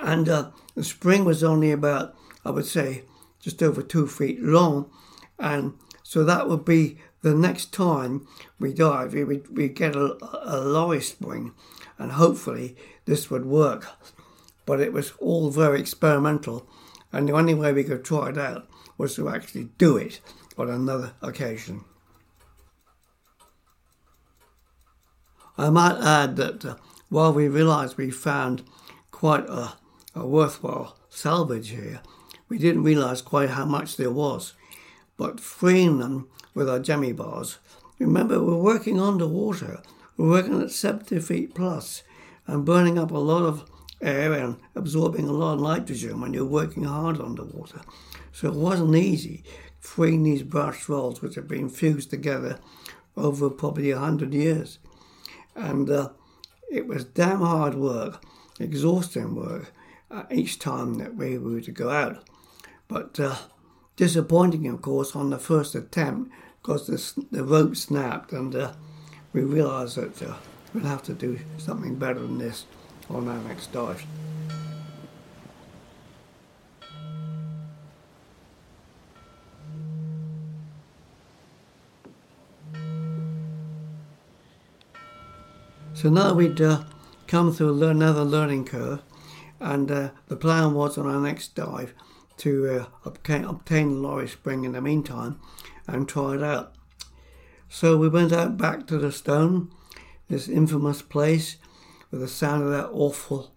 And 0.00 0.26
uh, 0.28 0.50
the 0.74 0.84
spring 0.84 1.26
was 1.26 1.44
only 1.44 1.70
about, 1.70 2.14
I 2.44 2.50
would 2.50 2.64
say, 2.64 3.04
just 3.40 3.62
over 3.62 3.82
two 3.82 4.06
feet 4.06 4.42
long. 4.42 4.90
And 5.38 5.74
so 6.02 6.24
that 6.24 6.48
would 6.48 6.64
be 6.64 6.96
the 7.20 7.34
next 7.34 7.74
time 7.74 8.26
we 8.58 8.72
dive, 8.72 9.12
we 9.12 9.24
would 9.24 9.54
we 9.54 9.68
get 9.68 9.94
a, 9.94 10.16
a 10.42 10.58
lorry 10.60 11.02
spring, 11.02 11.52
and 11.98 12.12
hopefully 12.12 12.74
this 13.04 13.30
would 13.30 13.44
work 13.44 13.86
but 14.66 14.80
it 14.80 14.92
was 14.92 15.12
all 15.18 15.50
very 15.50 15.80
experimental, 15.80 16.66
and 17.12 17.28
the 17.28 17.32
only 17.32 17.54
way 17.54 17.72
we 17.72 17.84
could 17.84 18.04
try 18.04 18.30
it 18.30 18.38
out 18.38 18.68
was 18.96 19.16
to 19.16 19.28
actually 19.28 19.68
do 19.78 19.96
it 19.96 20.20
on 20.56 20.70
another 20.70 21.14
occasion. 21.20 21.84
I 25.62 25.70
might 25.70 26.00
add 26.00 26.34
that 26.36 26.64
uh, 26.64 26.74
while 27.08 27.32
we 27.32 27.46
realised 27.46 27.96
we 27.96 28.10
found 28.10 28.64
quite 29.12 29.48
a, 29.48 29.74
a 30.12 30.26
worthwhile 30.26 30.96
salvage 31.08 31.68
here, 31.68 32.00
we 32.48 32.58
didn't 32.58 32.82
realise 32.82 33.20
quite 33.20 33.50
how 33.50 33.64
much 33.64 33.96
there 33.96 34.10
was. 34.10 34.54
But 35.16 35.38
freeing 35.38 36.00
them 36.00 36.28
with 36.52 36.68
our 36.68 36.80
jemmy 36.80 37.12
bars, 37.12 37.58
remember 38.00 38.42
we're 38.42 38.56
working 38.56 39.00
underwater, 39.00 39.80
we're 40.16 40.30
working 40.30 40.60
at 40.60 40.72
70 40.72 41.20
feet 41.20 41.54
plus 41.54 42.02
and 42.48 42.64
burning 42.64 42.98
up 42.98 43.12
a 43.12 43.18
lot 43.18 43.44
of 43.44 43.70
air 44.00 44.32
and 44.32 44.56
absorbing 44.74 45.28
a 45.28 45.32
lot 45.32 45.54
of 45.54 45.60
nitrogen 45.60 46.20
when 46.20 46.34
you're 46.34 46.44
working 46.44 46.82
hard 46.82 47.20
underwater. 47.20 47.82
So 48.32 48.48
it 48.48 48.54
wasn't 48.54 48.96
easy 48.96 49.44
freeing 49.78 50.24
these 50.24 50.42
brass 50.42 50.88
rolls, 50.88 51.22
which 51.22 51.36
have 51.36 51.46
been 51.46 51.68
fused 51.68 52.10
together 52.10 52.58
over 53.16 53.48
probably 53.48 53.92
a 53.92 53.98
hundred 53.98 54.34
years. 54.34 54.80
And 55.54 55.90
uh, 55.90 56.10
it 56.70 56.86
was 56.86 57.04
damn 57.04 57.40
hard 57.40 57.74
work, 57.74 58.24
exhausting 58.58 59.34
work 59.34 59.72
uh, 60.10 60.24
each 60.30 60.58
time 60.58 60.94
that 60.94 61.16
we 61.16 61.38
were 61.38 61.60
to 61.60 61.72
go 61.72 61.90
out. 61.90 62.24
But 62.88 63.18
uh, 63.18 63.36
disappointing, 63.96 64.66
of 64.66 64.82
course, 64.82 65.14
on 65.16 65.30
the 65.30 65.38
first 65.38 65.74
attempt 65.74 66.30
because 66.62 66.86
the, 66.86 67.24
the 67.30 67.44
rope 67.44 67.76
snapped 67.76 68.32
and 68.32 68.54
uh, 68.54 68.72
we 69.32 69.42
realised 69.42 69.96
that 69.96 70.22
uh, 70.22 70.34
we'd 70.74 70.84
have 70.84 71.02
to 71.04 71.14
do 71.14 71.38
something 71.58 71.96
better 71.96 72.20
than 72.20 72.38
this 72.38 72.66
on 73.10 73.28
our 73.28 73.38
next 73.38 73.72
dive. 73.72 74.04
So 85.94 86.08
now 86.08 86.34
we'd 86.34 86.60
uh, 86.60 86.82
come 87.28 87.52
through 87.52 87.80
another 87.82 88.24
learning 88.24 88.64
curve, 88.64 89.02
and 89.60 89.90
uh, 89.90 90.10
the 90.26 90.36
plan 90.36 90.74
was 90.74 90.98
on 90.98 91.06
our 91.06 91.20
next 91.20 91.54
dive 91.54 91.94
to 92.38 92.80
uh, 92.80 92.86
obtain, 93.04 93.44
obtain 93.44 93.90
the 93.90 94.00
lorry 94.00 94.26
spring 94.26 94.64
in 94.64 94.72
the 94.72 94.80
meantime 94.80 95.38
and 95.86 96.08
try 96.08 96.34
it 96.34 96.42
out. 96.42 96.74
So 97.68 97.96
we 97.96 98.08
went 98.08 98.32
out 98.32 98.56
back 98.56 98.86
to 98.88 98.98
the 98.98 99.12
stone, 99.12 99.70
this 100.28 100.48
infamous 100.48 101.02
place, 101.02 101.56
with 102.10 102.20
the 102.20 102.28
sound 102.28 102.64
of 102.64 102.70
that 102.70 102.90
awful 102.90 103.54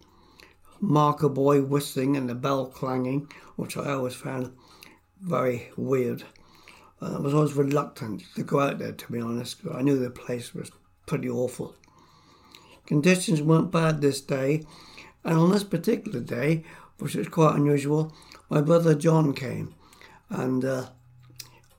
marker 0.80 1.30
buoy 1.30 1.62
whistling 1.62 2.16
and 2.16 2.30
the 2.30 2.36
bell 2.36 2.68
clanging, 2.68 3.32
which 3.56 3.76
I 3.76 3.94
always 3.94 4.14
found 4.14 4.54
very 5.20 5.72
weird. 5.78 6.24
Uh, 7.02 7.16
I 7.16 7.20
was 7.20 7.34
always 7.34 7.54
reluctant 7.54 8.24
to 8.36 8.44
go 8.44 8.60
out 8.60 8.78
there, 8.78 8.92
to 8.92 9.12
be 9.12 9.20
honest, 9.20 9.64
because 9.64 9.78
I 9.78 9.82
knew 9.82 9.98
the 9.98 10.12
place 10.12 10.54
was 10.54 10.70
pretty 11.08 11.30
awful. 11.30 11.76
Conditions 12.86 13.42
weren't 13.42 13.72
bad 13.72 14.02
this 14.02 14.22
day, 14.22 14.64
and 15.24 15.38
on 15.38 15.52
this 15.52 15.64
particular 15.64 16.20
day, 16.20 16.64
which 17.00 17.16
was 17.16 17.28
quite 17.28 17.56
unusual, 17.56 18.14
my 18.50 18.62
brother 18.62 18.96
John 18.96 19.34
came, 19.34 19.74
and 20.30 20.64
uh, 20.64 20.90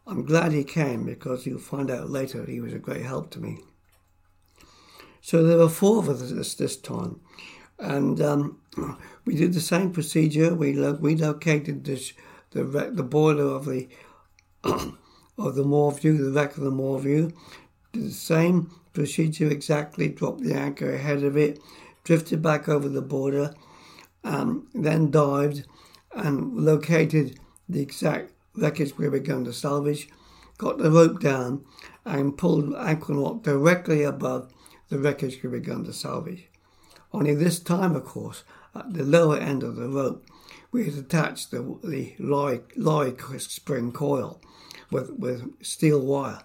I'm 0.07 0.25
glad 0.25 0.53
he 0.53 0.65
came 0.65 1.05
because 1.05 1.47
you'll 1.47 1.59
find 1.59 1.91
out 1.91 2.11
later 2.11 2.45
he 2.45 2.61
was 2.61 2.73
a 2.73 2.79
great 2.79 3.03
help 3.05 3.31
to 3.31 3.41
me. 3.41 3.59
So 5.21 5.43
there 5.43 5.59
were 5.59 5.69
four 5.69 5.99
of 5.99 6.09
us 6.09 6.55
this, 6.55 6.77
time. 6.77 7.21
And 7.81 8.21
um, 8.21 8.61
we 9.25 9.35
did 9.35 9.55
the 9.55 9.61
same 9.61 9.91
procedure. 9.93 10.55
We, 10.55 10.73
lo- 10.73 10.99
we 11.01 11.17
located 11.17 11.85
this, 11.85 12.13
the, 12.53 12.63
the 12.63 13.03
boiler 13.03 13.47
of 13.47 13.65
the 13.65 13.89
of 15.39 15.55
the 15.55 15.65
Moorview, 15.65 16.19
the 16.19 16.31
wreck 16.31 16.57
of 16.57 16.63
the 16.63 16.71
Moorview. 16.71 17.33
Did 17.93 18.05
the 18.05 18.11
same 18.13 18.71
procedure 18.97 19.51
exactly, 19.51 20.09
dropped 20.09 20.41
the 20.41 20.55
anchor 20.55 20.95
ahead 20.95 21.23
of 21.23 21.37
it, 21.37 21.61
drifted 22.03 22.41
back 22.41 22.67
over 22.67 22.89
the 22.89 23.03
border, 23.03 23.55
um, 24.25 24.67
then 24.75 25.11
dived 25.11 25.67
and 26.15 26.57
located 26.57 27.39
the 27.69 27.83
exact 27.83 28.33
wreckage 28.55 28.97
we 28.97 29.07
were 29.07 29.19
going 29.19 29.45
to 29.45 29.53
salvage, 29.53 30.09
got 30.57 30.79
the 30.79 30.91
rope 30.91 31.21
down 31.21 31.63
and 32.07 32.39
pulled 32.39 32.73
Aquanaut 32.73 33.43
directly 33.43 34.03
above 34.03 34.51
the 34.89 34.99
wreckage 34.99 35.43
we 35.43 35.51
were 35.51 35.61
going 35.61 35.85
to 35.85 35.93
salvage. 35.93 36.49
Only 37.13 37.35
this 37.35 37.61
time, 37.61 37.95
of 37.95 38.05
course, 38.07 38.45
at 38.75 38.95
the 38.95 39.05
lower 39.05 39.37
end 39.37 39.63
of 39.63 39.77
the 39.77 39.89
rope, 39.89 40.25
we 40.73 40.87
had 40.87 40.95
attached 40.95 41.51
the, 41.51 41.79
the 41.85 42.15
lorry, 42.19 42.61
lorry 42.77 43.15
spring 43.39 43.93
coil 43.93 44.41
with, 44.91 45.11
with 45.11 45.63
steel 45.63 46.01
wire. 46.01 46.41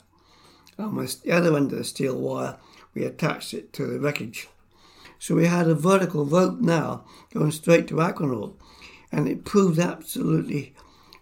And 0.81 0.97
with 0.97 1.21
the 1.21 1.31
other 1.31 1.55
end 1.55 1.71
of 1.71 1.77
the 1.77 1.83
steel 1.83 2.17
wire, 2.17 2.57
we 2.93 3.03
attached 3.03 3.53
it 3.53 3.71
to 3.73 3.85
the 3.85 3.99
wreckage. 3.99 4.47
So 5.19 5.35
we 5.35 5.45
had 5.45 5.67
a 5.67 5.75
vertical 5.75 6.25
rope 6.25 6.59
now 6.59 7.05
going 7.33 7.51
straight 7.51 7.87
to 7.89 7.95
Aquanaut, 8.01 8.55
and 9.11 9.27
it 9.27 9.45
proved 9.45 9.79
absolutely 9.79 10.73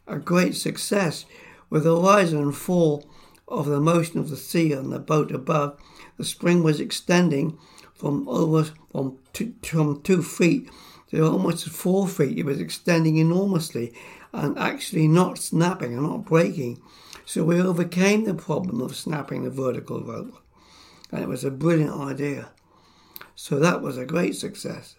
a 0.07 0.17
great 0.17 0.55
success. 0.55 1.25
With 1.69 1.83
the 1.83 1.95
rise 1.95 2.31
and 2.31 2.55
fall 2.55 3.05
of 3.47 3.65
the 3.65 3.81
motion 3.81 4.19
of 4.19 4.29
the 4.29 4.37
sea 4.37 4.73
on 4.73 4.89
the 4.89 4.99
boat 4.99 5.31
above, 5.31 5.77
the 6.17 6.23
spring 6.23 6.63
was 6.63 6.79
extending 6.79 7.57
from 7.93 8.27
over 8.29 8.69
from 8.91 9.17
two, 9.33 9.53
from 9.61 10.01
two 10.01 10.23
feet 10.23 10.69
to 11.11 11.25
almost 11.25 11.67
four 11.69 12.07
feet. 12.07 12.37
It 12.37 12.45
was 12.45 12.61
extending 12.61 13.17
enormously 13.17 13.93
and 14.31 14.57
actually 14.57 15.07
not 15.07 15.37
snapping 15.37 15.93
and 15.93 16.03
not 16.03 16.25
breaking. 16.25 16.81
So 17.29 17.43
we 17.43 17.61
overcame 17.61 18.23
the 18.23 18.33
problem 18.33 18.81
of 18.81 18.95
snapping 18.95 19.43
the 19.43 19.51
vertical 19.51 20.01
rope, 20.01 20.41
and 21.11 21.21
it 21.21 21.27
was 21.27 21.43
a 21.43 21.51
brilliant 21.51 21.93
idea. 21.93 22.49
So 23.35 23.59
that 23.59 23.83
was 23.83 23.99
a 23.99 24.05
great 24.07 24.35
success. 24.35 24.95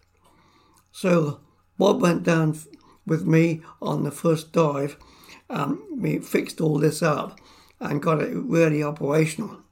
So 0.92 1.40
Bob 1.76 2.00
went 2.00 2.22
down 2.22 2.56
with 3.04 3.26
me 3.26 3.62
on 3.82 4.04
the 4.04 4.12
first 4.12 4.52
dive. 4.52 4.96
Um, 5.48 5.84
we 6.00 6.20
fixed 6.20 6.60
all 6.60 6.78
this 6.78 7.02
up 7.02 7.40
and 7.80 8.00
got 8.00 8.22
it 8.22 8.32
really 8.32 8.80
operational. 8.80 9.62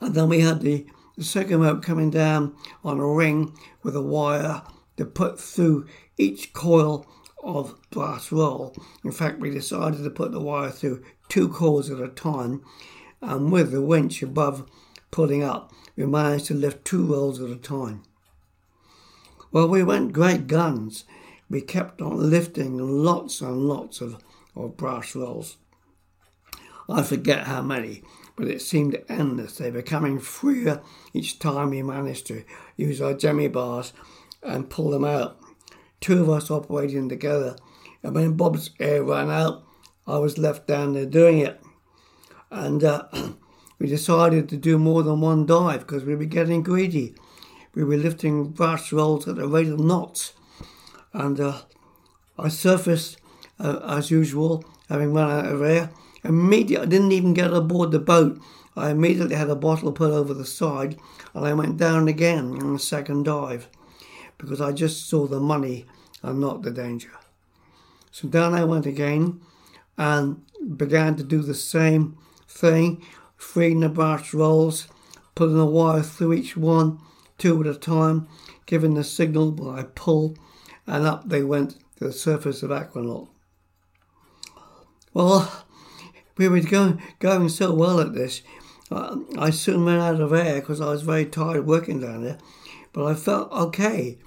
And 0.00 0.14
then 0.14 0.28
we 0.28 0.38
had 0.38 0.60
the, 0.60 0.86
the 1.16 1.24
second 1.24 1.62
rope 1.62 1.82
coming 1.82 2.10
down 2.10 2.54
on 2.84 3.00
a 3.00 3.08
ring 3.08 3.58
with 3.82 3.96
a 3.96 4.02
wire 4.02 4.62
to 4.98 5.04
put 5.04 5.40
through 5.40 5.88
each 6.16 6.52
coil 6.52 7.04
of 7.44 7.78
brass 7.90 8.32
roll. 8.32 8.74
In 9.04 9.12
fact, 9.12 9.38
we 9.38 9.50
decided 9.50 10.02
to 10.02 10.10
put 10.10 10.32
the 10.32 10.40
wire 10.40 10.70
through 10.70 11.04
two 11.28 11.48
coils 11.48 11.90
at 11.90 12.00
a 12.00 12.08
time, 12.08 12.62
and 13.20 13.52
with 13.52 13.70
the 13.70 13.82
winch 13.82 14.22
above 14.22 14.68
pulling 15.10 15.42
up, 15.42 15.72
we 15.94 16.06
managed 16.06 16.46
to 16.46 16.54
lift 16.54 16.84
two 16.84 17.04
rolls 17.04 17.40
at 17.40 17.50
a 17.50 17.56
time. 17.56 18.02
Well, 19.52 19.68
we 19.68 19.84
went 19.84 20.12
great 20.12 20.46
guns. 20.46 21.04
We 21.48 21.60
kept 21.60 22.00
on 22.00 22.30
lifting 22.30 22.78
lots 22.78 23.40
and 23.40 23.68
lots 23.68 24.00
of, 24.00 24.16
of 24.56 24.76
brass 24.76 25.14
rolls. 25.14 25.58
I 26.88 27.02
forget 27.02 27.46
how 27.46 27.62
many, 27.62 28.02
but 28.36 28.48
it 28.48 28.60
seemed 28.60 29.00
endless. 29.08 29.58
They 29.58 29.70
were 29.70 29.82
coming 29.82 30.18
freer 30.18 30.82
each 31.12 31.38
time 31.38 31.70
we 31.70 31.82
managed 31.82 32.26
to 32.26 32.44
use 32.76 33.00
our 33.00 33.14
jemmy 33.14 33.48
bars 33.48 33.92
and 34.42 34.68
pull 34.68 34.90
them 34.90 35.04
out 35.04 35.38
two 36.04 36.20
of 36.20 36.28
us 36.28 36.50
operating 36.50 37.08
together. 37.08 37.56
And 38.02 38.14
when 38.14 38.36
Bob's 38.36 38.68
air 38.78 39.02
ran 39.02 39.30
out, 39.30 39.64
I 40.06 40.18
was 40.18 40.36
left 40.36 40.66
down 40.66 40.92
there 40.92 41.06
doing 41.06 41.38
it. 41.38 41.58
And 42.50 42.84
uh, 42.84 43.04
we 43.78 43.86
decided 43.86 44.50
to 44.50 44.58
do 44.58 44.76
more 44.76 45.02
than 45.02 45.22
one 45.22 45.46
dive 45.46 45.80
because 45.80 46.04
we 46.04 46.14
were 46.14 46.26
getting 46.26 46.62
greedy. 46.62 47.14
We 47.74 47.84
were 47.84 47.96
lifting 47.96 48.48
brass 48.48 48.92
rolls 48.92 49.26
at 49.26 49.36
the 49.36 49.48
rate 49.48 49.68
of 49.68 49.80
knots. 49.80 50.34
And 51.14 51.40
uh, 51.40 51.62
I 52.38 52.48
surfaced 52.48 53.16
uh, 53.58 53.80
as 53.88 54.10
usual, 54.10 54.62
having 54.90 55.14
run 55.14 55.30
out 55.30 55.50
of 55.50 55.62
air. 55.62 55.88
Immediately, 56.22 56.86
I 56.86 56.90
didn't 56.90 57.12
even 57.12 57.32
get 57.32 57.54
aboard 57.54 57.92
the 57.92 57.98
boat. 57.98 58.38
I 58.76 58.90
immediately 58.90 59.36
had 59.36 59.48
a 59.48 59.56
bottle 59.56 59.90
put 59.90 60.10
over 60.10 60.34
the 60.34 60.44
side 60.44 60.98
and 61.32 61.46
I 61.46 61.54
went 61.54 61.78
down 61.78 62.08
again 62.08 62.60
on 62.60 62.74
the 62.74 62.78
second 62.78 63.22
dive 63.22 63.70
because 64.36 64.60
I 64.60 64.72
just 64.72 65.08
saw 65.08 65.26
the 65.26 65.40
money 65.40 65.86
and 66.24 66.40
not 66.40 66.62
the 66.62 66.70
danger. 66.70 67.12
So 68.10 68.28
down 68.28 68.54
I 68.54 68.64
went 68.64 68.86
again 68.86 69.40
and 69.98 70.42
began 70.76 71.16
to 71.16 71.22
do 71.22 71.42
the 71.42 71.54
same 71.54 72.16
thing, 72.48 73.04
freeing 73.36 73.80
the 73.80 73.88
brass 73.88 74.32
rolls, 74.32 74.88
putting 75.34 75.58
a 75.58 75.66
wire 75.66 76.02
through 76.02 76.32
each 76.32 76.56
one, 76.56 76.98
two 77.38 77.60
at 77.60 77.66
a 77.66 77.78
time, 77.78 78.26
giving 78.66 78.94
the 78.94 79.04
signal 79.04 79.52
by 79.52 79.82
pull, 79.94 80.36
and 80.86 81.06
up 81.06 81.28
they 81.28 81.42
went 81.42 81.72
to 81.98 82.04
the 82.04 82.12
surface 82.12 82.62
of 82.62 82.70
Aquanaut. 82.70 83.28
Well, 85.12 85.64
we 86.36 86.48
were 86.48 86.60
going, 86.60 87.02
going 87.18 87.48
so 87.48 87.72
well 87.74 88.00
at 88.00 88.14
this, 88.14 88.42
uh, 88.90 89.16
I 89.38 89.50
soon 89.50 89.84
ran 89.84 90.00
out 90.00 90.20
of 90.20 90.32
air 90.32 90.60
because 90.60 90.80
I 90.80 90.90
was 90.90 91.02
very 91.02 91.26
tired 91.26 91.66
working 91.66 92.00
down 92.00 92.24
there, 92.24 92.38
but 92.92 93.04
I 93.04 93.14
felt 93.14 93.52
okay. 93.52 94.18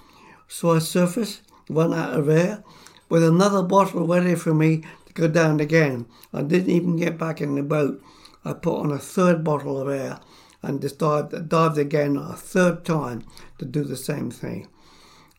So 0.46 0.72
I 0.72 0.78
surfaced 0.78 1.42
run 1.68 1.92
out 1.92 2.18
of 2.18 2.28
air 2.28 2.62
with 3.08 3.22
another 3.22 3.62
bottle 3.62 4.06
ready 4.06 4.34
for 4.34 4.54
me 4.54 4.84
to 5.06 5.12
go 5.12 5.28
down 5.28 5.60
again. 5.60 6.06
I 6.32 6.42
didn't 6.42 6.70
even 6.70 6.96
get 6.96 7.18
back 7.18 7.40
in 7.40 7.54
the 7.54 7.62
boat. 7.62 8.02
I 8.44 8.52
put 8.52 8.80
on 8.80 8.92
a 8.92 8.98
third 8.98 9.44
bottle 9.44 9.80
of 9.80 9.88
air 9.88 10.20
and 10.62 10.80
just 10.80 10.98
dived, 10.98 11.48
dived 11.48 11.78
again 11.78 12.16
a 12.16 12.34
third 12.34 12.84
time 12.84 13.24
to 13.58 13.64
do 13.64 13.84
the 13.84 13.96
same 13.96 14.30
thing. 14.30 14.68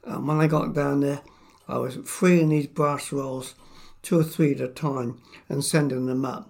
And 0.03 0.27
when 0.27 0.39
I 0.39 0.47
got 0.47 0.73
down 0.73 1.01
there, 1.01 1.21
I 1.67 1.77
was 1.77 1.97
freeing 2.05 2.49
these 2.49 2.67
brass 2.67 3.11
rolls 3.11 3.55
two 4.01 4.19
or 4.19 4.23
three 4.23 4.53
at 4.53 4.61
a 4.61 4.67
time 4.67 5.21
and 5.47 5.63
sending 5.63 6.05
them 6.05 6.25
up. 6.25 6.49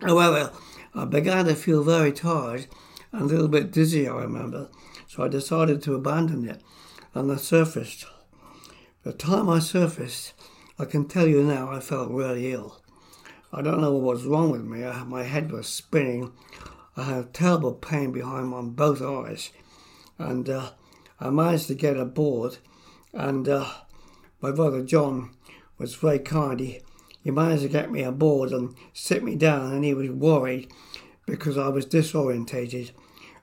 However, 0.00 0.52
I 0.94 1.04
began 1.04 1.46
to 1.46 1.54
feel 1.54 1.82
very 1.82 2.12
tired 2.12 2.66
and 3.12 3.22
a 3.22 3.24
little 3.24 3.48
bit 3.48 3.72
dizzy, 3.72 4.08
I 4.08 4.16
remember, 4.16 4.68
so 5.06 5.24
I 5.24 5.28
decided 5.28 5.82
to 5.82 5.94
abandon 5.94 6.48
it 6.48 6.62
and 7.16 7.32
I 7.32 7.36
surfaced. 7.36 8.04
The 9.02 9.14
time 9.14 9.48
I 9.48 9.58
surfaced, 9.58 10.34
I 10.78 10.84
can 10.84 11.08
tell 11.08 11.26
you 11.26 11.42
now 11.42 11.70
I 11.70 11.80
felt 11.80 12.10
really 12.10 12.52
ill. 12.52 12.82
I 13.50 13.62
don't 13.62 13.80
know 13.80 13.92
what 13.92 14.16
was 14.16 14.26
wrong 14.26 14.50
with 14.50 14.64
me. 14.64 14.84
I, 14.84 15.02
my 15.04 15.22
head 15.22 15.50
was 15.50 15.66
spinning. 15.66 16.32
I 16.94 17.04
had 17.04 17.32
terrible 17.32 17.72
pain 17.72 18.12
behind 18.12 18.48
my 18.48 18.60
both 18.60 19.00
eyes, 19.00 19.50
and 20.18 20.46
uh, 20.50 20.72
I 21.18 21.30
managed 21.30 21.68
to 21.68 21.74
get 21.74 21.96
aboard. 21.96 22.58
And 23.14 23.48
uh, 23.48 23.66
my 24.42 24.50
brother 24.50 24.82
John 24.82 25.30
was 25.78 25.94
very 25.94 26.18
kind. 26.18 26.60
He, 26.60 26.82
he 27.24 27.30
managed 27.30 27.62
to 27.62 27.68
get 27.70 27.90
me 27.90 28.02
aboard 28.02 28.50
and 28.50 28.74
sit 28.92 29.24
me 29.24 29.36
down, 29.36 29.72
and 29.72 29.84
he 29.86 29.94
was 29.94 30.10
worried 30.10 30.70
because 31.24 31.56
I 31.56 31.68
was 31.68 31.86
disorientated. 31.86 32.90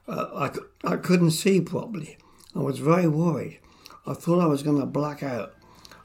Uh, 0.07 0.51
I, 0.85 0.93
I 0.93 0.97
couldn't 0.97 1.31
see 1.31 1.59
properly. 1.59 2.17
I 2.55 2.59
was 2.59 2.77
very 2.77 3.07
worried. 3.07 3.59
I 4.05 4.13
thought 4.13 4.41
I 4.41 4.47
was 4.47 4.63
going 4.63 4.79
to 4.81 4.85
black 4.85 5.23
out. 5.23 5.53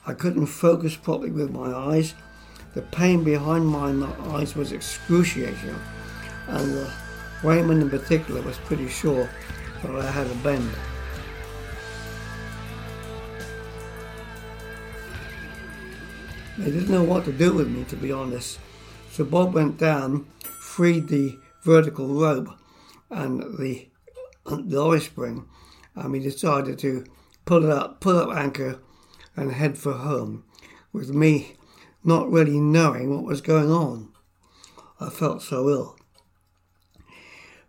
I 0.07 0.15
couldn't 0.15 0.47
focus 0.47 0.95
properly 0.95 1.33
with 1.33 1.51
my 1.51 1.73
eyes. 1.73 2.15
The 2.75 2.83
pain 2.83 3.25
behind 3.25 3.67
my 3.67 3.91
eyes 4.37 4.55
was 4.55 4.71
excruciating, 4.71 5.75
and 6.47 6.79
uh, 6.79 6.91
Raymond 7.43 7.83
in 7.83 7.91
particular 7.91 8.41
was 8.43 8.57
pretty 8.59 8.89
sure 8.89 9.29
that 9.83 9.91
I 9.97 10.09
had 10.13 10.29
a 10.29 10.35
bend. 10.37 10.71
They 16.57 16.71
didn't 16.71 16.91
know 16.91 17.03
what 17.03 17.25
to 17.25 17.33
do 17.33 17.53
with 17.53 17.69
me, 17.69 17.83
to 17.85 17.97
be 17.97 18.13
honest. 18.13 18.61
So 19.11 19.25
Bob 19.25 19.55
went 19.55 19.77
down, 19.77 20.27
freed 20.61 21.09
the 21.09 21.37
vertical 21.63 22.07
rope 22.07 22.49
and 23.11 23.41
the, 23.59 23.89
the 24.47 24.79
oil 24.79 25.01
spring, 25.01 25.47
and 25.97 26.13
we 26.13 26.21
decided 26.21 26.79
to 26.79 27.05
pull 27.49 27.73
up, 27.73 27.99
pull 28.03 28.19
up 28.19 28.37
anchor, 28.37 28.79
and 29.35 29.53
head 29.53 29.79
for 29.79 29.95
home, 29.95 30.45
with 30.93 31.09
me 31.09 31.57
not 32.05 32.31
really 32.31 32.61
knowing 32.61 33.09
what 33.09 33.25
was 33.25 33.41
going 33.41 33.71
on. 33.71 34.11
I 35.01 35.09
felt 35.09 35.41
so 35.41 35.67
ill. 35.71 35.97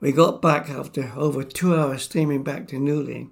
We 0.02 0.12
got 0.12 0.42
back 0.42 0.70
after 0.70 1.14
over 1.16 1.44
two 1.44 1.78
hours 1.78 2.04
steaming 2.04 2.44
back 2.44 2.68
to 2.68 2.76
Newlyn, 2.76 3.30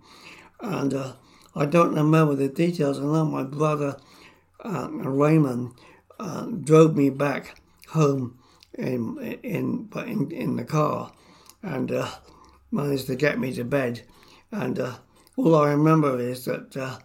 and 0.62 0.94
uh, 0.94 1.14
I 1.54 1.66
don't 1.66 1.94
remember 1.94 2.36
the 2.36 2.48
details. 2.48 2.98
I 2.98 3.02
know 3.02 3.26
my 3.26 3.44
brother 3.44 3.98
uh, 4.64 4.88
Raymond 4.90 5.74
uh, 6.18 6.46
drove 6.46 6.96
me 6.96 7.10
back 7.10 7.60
home 7.90 8.40
in 8.74 9.18
in 9.44 9.90
in 9.94 10.32
in 10.32 10.56
the 10.56 10.64
car, 10.64 11.12
and 11.62 11.92
uh, 11.92 12.10
managed 12.72 13.08
to 13.08 13.18
get 13.18 13.38
me 13.38 13.54
to 13.54 13.66
bed. 13.66 14.04
And 14.50 14.80
uh, 14.80 15.00
all 15.38 15.56
I 15.56 15.69
remember 15.69 16.19
is 16.19 16.45
that 16.45 16.76
uh, 16.76 16.97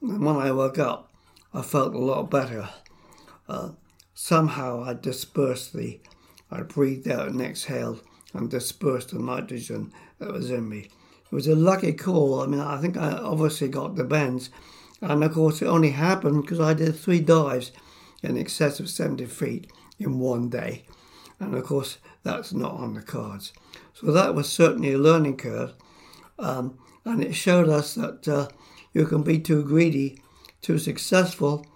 when 0.00 0.36
I 0.36 0.52
woke 0.52 0.78
up, 0.78 1.10
I 1.52 1.62
felt 1.62 1.94
a 1.94 1.98
lot 1.98 2.30
better. 2.30 2.68
Uh, 3.48 3.70
somehow 4.14 4.84
I 4.84 4.92
dispersed 4.92 5.72
the, 5.72 5.98
I 6.50 6.60
breathed 6.60 7.08
out 7.08 7.28
and 7.28 7.40
exhaled 7.40 8.02
and 8.34 8.50
dispersed 8.50 9.10
the 9.10 9.18
nitrogen 9.18 9.92
that 10.18 10.30
was 10.30 10.50
in 10.50 10.68
me. 10.68 10.90
It 11.30 11.34
was 11.34 11.46
a 11.46 11.56
lucky 11.56 11.94
call. 11.94 12.40
I 12.40 12.46
mean, 12.46 12.60
I 12.60 12.78
think 12.80 12.96
I 12.98 13.12
obviously 13.12 13.68
got 13.68 13.96
the 13.96 14.04
bends. 14.04 14.50
And 15.00 15.24
of 15.24 15.32
course, 15.32 15.62
it 15.62 15.66
only 15.66 15.90
happened 15.90 16.42
because 16.42 16.60
I 16.60 16.74
did 16.74 16.96
three 16.96 17.20
dives 17.20 17.72
in 18.22 18.36
excess 18.36 18.78
of 18.78 18.90
70 18.90 19.24
feet 19.26 19.70
in 19.98 20.18
one 20.18 20.50
day. 20.50 20.84
And 21.40 21.54
of 21.54 21.64
course, 21.64 21.98
that's 22.24 22.52
not 22.52 22.72
on 22.72 22.94
the 22.94 23.02
cards. 23.02 23.52
So 23.94 24.12
that 24.12 24.34
was 24.34 24.50
certainly 24.50 24.92
a 24.92 24.98
learning 24.98 25.38
curve. 25.38 25.72
Um, 26.38 26.78
and 27.08 27.22
it 27.22 27.34
showed 27.34 27.68
us 27.68 27.94
that 27.94 28.28
uh, 28.28 28.48
you 28.92 29.06
can 29.06 29.22
be 29.22 29.38
too 29.38 29.64
greedy, 29.64 30.20
too 30.60 30.78
successful. 30.78 31.66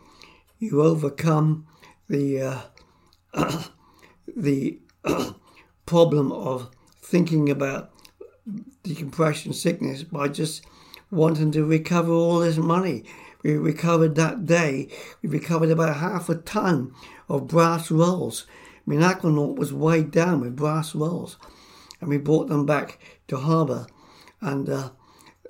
You 0.58 0.82
overcome 0.82 1.66
the 2.08 2.62
uh, 3.34 3.62
the 4.36 4.78
problem 5.86 6.32
of 6.32 6.70
thinking 7.00 7.48
about 7.48 7.92
decompression 8.82 9.52
sickness 9.52 10.02
by 10.02 10.28
just 10.28 10.64
wanting 11.10 11.50
to 11.52 11.64
recover 11.64 12.12
all 12.12 12.40
this 12.40 12.58
money. 12.58 13.04
We 13.42 13.56
recovered 13.56 14.14
that 14.16 14.44
day, 14.46 14.88
we 15.22 15.28
recovered 15.28 15.70
about 15.70 15.96
half 15.96 16.28
a 16.28 16.36
ton 16.36 16.94
of 17.28 17.48
brass 17.48 17.90
rolls. 17.90 18.46
I 18.86 18.90
mean, 18.90 19.00
Aquanaut 19.00 19.56
was 19.56 19.72
weighed 19.72 20.10
down 20.10 20.40
with 20.40 20.56
brass 20.56 20.94
rolls, 20.94 21.38
and 22.00 22.08
we 22.08 22.18
brought 22.18 22.48
them 22.48 22.66
back 22.66 22.98
to 23.28 23.38
harbour, 23.38 23.86
and 24.40 24.68
uh, 24.68 24.90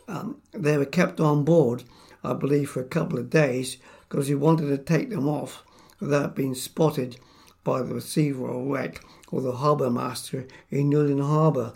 um, 0.08 0.40
they 0.52 0.76
were 0.76 0.84
kept 0.84 1.20
on 1.20 1.44
board, 1.44 1.84
I 2.22 2.34
believe, 2.34 2.70
for 2.70 2.80
a 2.80 2.84
couple 2.84 3.18
of 3.18 3.30
days 3.30 3.78
because 4.08 4.28
we 4.28 4.34
wanted 4.34 4.68
to 4.68 4.78
take 4.78 5.10
them 5.10 5.28
off 5.28 5.64
without 6.00 6.36
being 6.36 6.54
spotted 6.54 7.16
by 7.64 7.80
the 7.80 7.94
receiver 7.94 8.46
or 8.46 8.72
wreck 8.72 9.00
or 9.30 9.40
the 9.40 9.52
harbour 9.52 9.90
master 9.90 10.46
in 10.70 10.90
Newlyn 10.90 11.24
Harbour. 11.24 11.72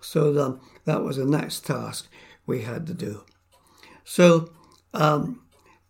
So 0.00 0.38
um, 0.40 0.60
that 0.84 1.02
was 1.02 1.16
the 1.16 1.26
next 1.26 1.66
task 1.66 2.08
we 2.46 2.62
had 2.62 2.86
to 2.86 2.94
do. 2.94 3.24
So 4.04 4.50
um, 4.94 5.42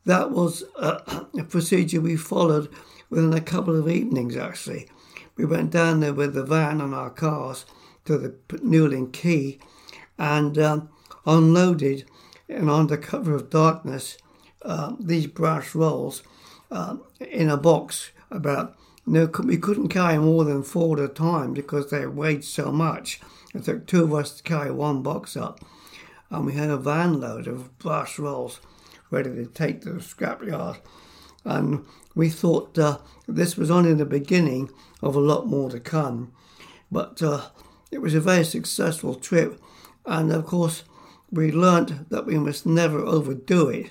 that 0.04 0.30
was 0.30 0.64
a, 0.76 1.26
a, 1.38 1.44
procedure 1.44 2.00
we 2.00 2.16
followed 2.16 2.68
within 3.10 3.32
a 3.32 3.40
couple 3.40 3.78
of 3.78 3.88
evenings, 3.88 4.36
actually. 4.36 4.88
We 5.36 5.44
went 5.44 5.70
down 5.70 6.00
there 6.00 6.14
with 6.14 6.34
the 6.34 6.42
van 6.42 6.80
and 6.80 6.94
our 6.94 7.10
cars 7.10 7.64
to 8.06 8.18
the 8.18 8.30
Newlyn 8.48 9.12
Quay 9.12 9.58
and 10.18 10.58
um, 10.58 10.88
unloaded 11.28 12.04
and 12.48 12.70
under 12.70 12.96
cover 12.96 13.34
of 13.34 13.50
darkness 13.50 14.18
uh, 14.62 14.94
these 14.98 15.26
brass 15.26 15.74
rolls 15.74 16.22
uh, 16.70 16.96
in 17.20 17.48
a 17.48 17.56
box 17.56 18.10
about 18.30 18.76
no, 19.06 19.30
we 19.42 19.56
couldn't 19.56 19.88
carry 19.88 20.18
more 20.18 20.44
than 20.44 20.62
four 20.62 20.98
at 20.98 21.04
a 21.04 21.08
time 21.08 21.54
because 21.54 21.90
they 21.90 22.06
weighed 22.06 22.44
so 22.44 22.70
much. 22.70 23.20
It 23.54 23.64
took 23.64 23.86
two 23.86 24.04
of 24.04 24.12
us 24.12 24.36
to 24.36 24.42
carry 24.42 24.70
one 24.70 25.02
box 25.02 25.34
up, 25.34 25.64
and 26.28 26.44
we 26.44 26.52
had 26.52 26.68
a 26.68 26.76
van 26.76 27.18
load 27.18 27.46
of 27.46 27.78
brass 27.78 28.18
rolls 28.18 28.60
ready 29.10 29.30
to 29.30 29.46
take 29.46 29.80
to 29.82 29.92
the 29.94 30.00
scrapyard. 30.00 30.78
And 31.44 31.86
we 32.14 32.28
thought 32.28 32.78
uh, 32.78 32.98
this 33.26 33.56
was 33.56 33.70
only 33.70 33.94
the 33.94 34.04
beginning 34.04 34.68
of 35.00 35.16
a 35.16 35.20
lot 35.20 35.46
more 35.46 35.70
to 35.70 35.80
come. 35.80 36.32
But 36.92 37.22
uh, 37.22 37.46
it 37.90 38.02
was 38.02 38.14
a 38.14 38.20
very 38.20 38.44
successful 38.44 39.14
trip, 39.14 39.58
and 40.04 40.30
of 40.30 40.44
course, 40.44 40.84
we 41.30 41.52
learnt 41.52 42.10
that 42.10 42.26
we 42.26 42.38
must 42.38 42.66
never 42.66 43.00
overdo 43.00 43.68
it 43.68 43.90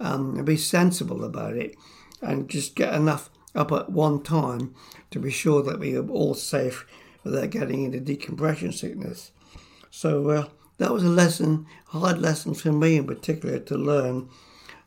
um, 0.00 0.36
and 0.36 0.46
be 0.46 0.56
sensible 0.56 1.24
about 1.24 1.56
it 1.56 1.76
and 2.20 2.48
just 2.48 2.74
get 2.74 2.94
enough 2.94 3.30
up 3.54 3.70
at 3.72 3.90
one 3.90 4.22
time 4.22 4.74
to 5.10 5.18
be 5.18 5.30
sure 5.30 5.62
that 5.62 5.78
we 5.78 5.96
are 5.96 6.08
all 6.08 6.34
safe 6.34 6.86
without 7.22 7.50
getting 7.50 7.84
into 7.84 8.00
decompression 8.00 8.72
sickness. 8.72 9.30
So 9.90 10.28
uh, 10.30 10.48
that 10.78 10.92
was 10.92 11.04
a 11.04 11.08
lesson, 11.08 11.66
hard 11.86 12.18
lesson 12.18 12.54
for 12.54 12.72
me 12.72 12.96
in 12.96 13.06
particular 13.06 13.58
to 13.60 13.76
learn. 13.76 14.28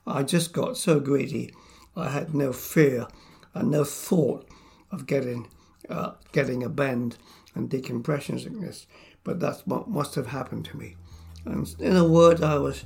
I 0.06 0.24
just 0.24 0.54
got 0.54 0.78
so 0.78 1.00
greedy. 1.00 1.54
I 1.96 2.10
had 2.10 2.36
no 2.36 2.54
fear 2.54 3.08
and 3.54 3.72
no 3.72 3.84
thought 3.84 4.48
of 4.92 5.08
getting 5.08 5.50
uh, 5.90 6.12
getting 6.34 6.64
a 6.64 6.70
bend 6.70 7.18
and 7.56 7.70
decompression 7.70 8.38
sickness, 8.38 8.88
but 9.24 9.40
that's 9.40 9.66
what 9.66 9.90
must 9.90 10.16
have 10.16 10.28
happened 10.28 10.66
to 10.66 10.78
me. 10.78 10.96
And 11.52 11.76
in 11.80 11.96
a 11.96 12.04
word, 12.04 12.44
I 12.44 12.58
was 12.58 12.84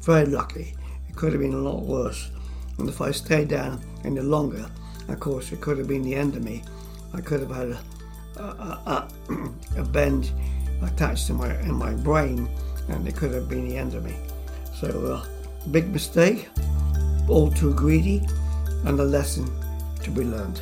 very 0.00 0.26
lucky. 0.26 0.74
It 1.08 1.16
could 1.16 1.32
have 1.32 1.40
been 1.40 1.54
a 1.54 1.58
lot 1.58 1.82
worse. 1.82 2.30
And 2.78 2.88
if 2.88 3.00
I 3.00 3.10
stayed 3.10 3.48
down 3.48 3.80
any 4.04 4.20
longer, 4.20 4.66
of 5.08 5.20
course, 5.20 5.52
it 5.52 5.60
could 5.60 5.78
have 5.78 5.88
been 5.88 6.02
the 6.02 6.14
end 6.14 6.36
of 6.36 6.44
me. 6.44 6.62
I 7.14 7.20
could 7.20 7.40
have 7.40 7.50
had 7.50 7.68
a, 7.68 7.80
a, 8.36 8.42
a, 8.42 9.08
a 9.78 9.84
bend 9.92 10.30
attached 10.82 11.26
to 11.28 11.34
my 11.34 11.58
in 11.60 11.74
my 11.74 11.94
brain, 11.94 12.48
and 12.88 13.06
it 13.08 13.16
could 13.16 13.32
have 13.32 13.48
been 13.48 13.68
the 13.68 13.76
end 13.76 13.94
of 13.94 14.04
me. 14.04 14.16
So, 14.74 14.88
uh, 14.88 15.26
big 15.70 15.88
mistake, 15.88 16.48
all 17.28 17.50
too 17.50 17.72
greedy, 17.74 18.22
and 18.84 19.00
a 19.00 19.04
lesson 19.04 19.50
to 20.02 20.10
be 20.10 20.24
learned. 20.24 20.60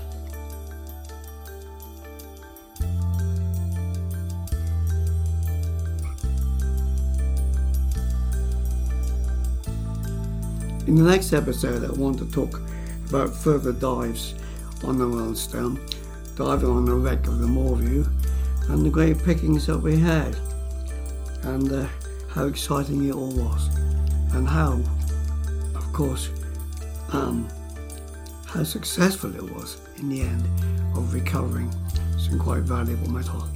In 10.87 10.97
the 10.97 11.11
next 11.11 11.33
episode, 11.33 11.83
I 11.83 11.93
want 11.93 12.19
to 12.19 12.27
talk 12.31 12.61
about 13.09 13.35
further 13.35 13.73
dives 13.73 14.35
on 14.85 14.99
the 14.99 15.07
Wellstone, 15.07 15.79
diving 16.37 16.69
on 16.69 16.85
the 16.85 16.93
wreck 16.93 17.27
of 17.27 17.39
the 17.39 17.47
Moorview, 17.47 18.07
and 18.69 18.85
the 18.85 18.91
great 18.91 19.25
pickings 19.25 19.65
that 19.67 19.79
we 19.79 19.99
had, 19.99 20.37
and 21.45 21.73
uh, 21.73 21.87
how 22.29 22.45
exciting 22.45 23.09
it 23.09 23.15
all 23.15 23.31
was, 23.31 23.75
and 24.35 24.47
how, 24.47 24.79
of 25.75 25.91
course, 25.95 26.29
um, 27.13 27.49
how 28.45 28.63
successful 28.63 29.35
it 29.35 29.55
was 29.55 29.79
in 29.97 30.11
the 30.11 30.21
end 30.21 30.45
of 30.95 31.15
recovering 31.15 31.75
some 32.19 32.39
quite 32.39 32.61
valuable 32.61 33.11
metal. 33.11 33.49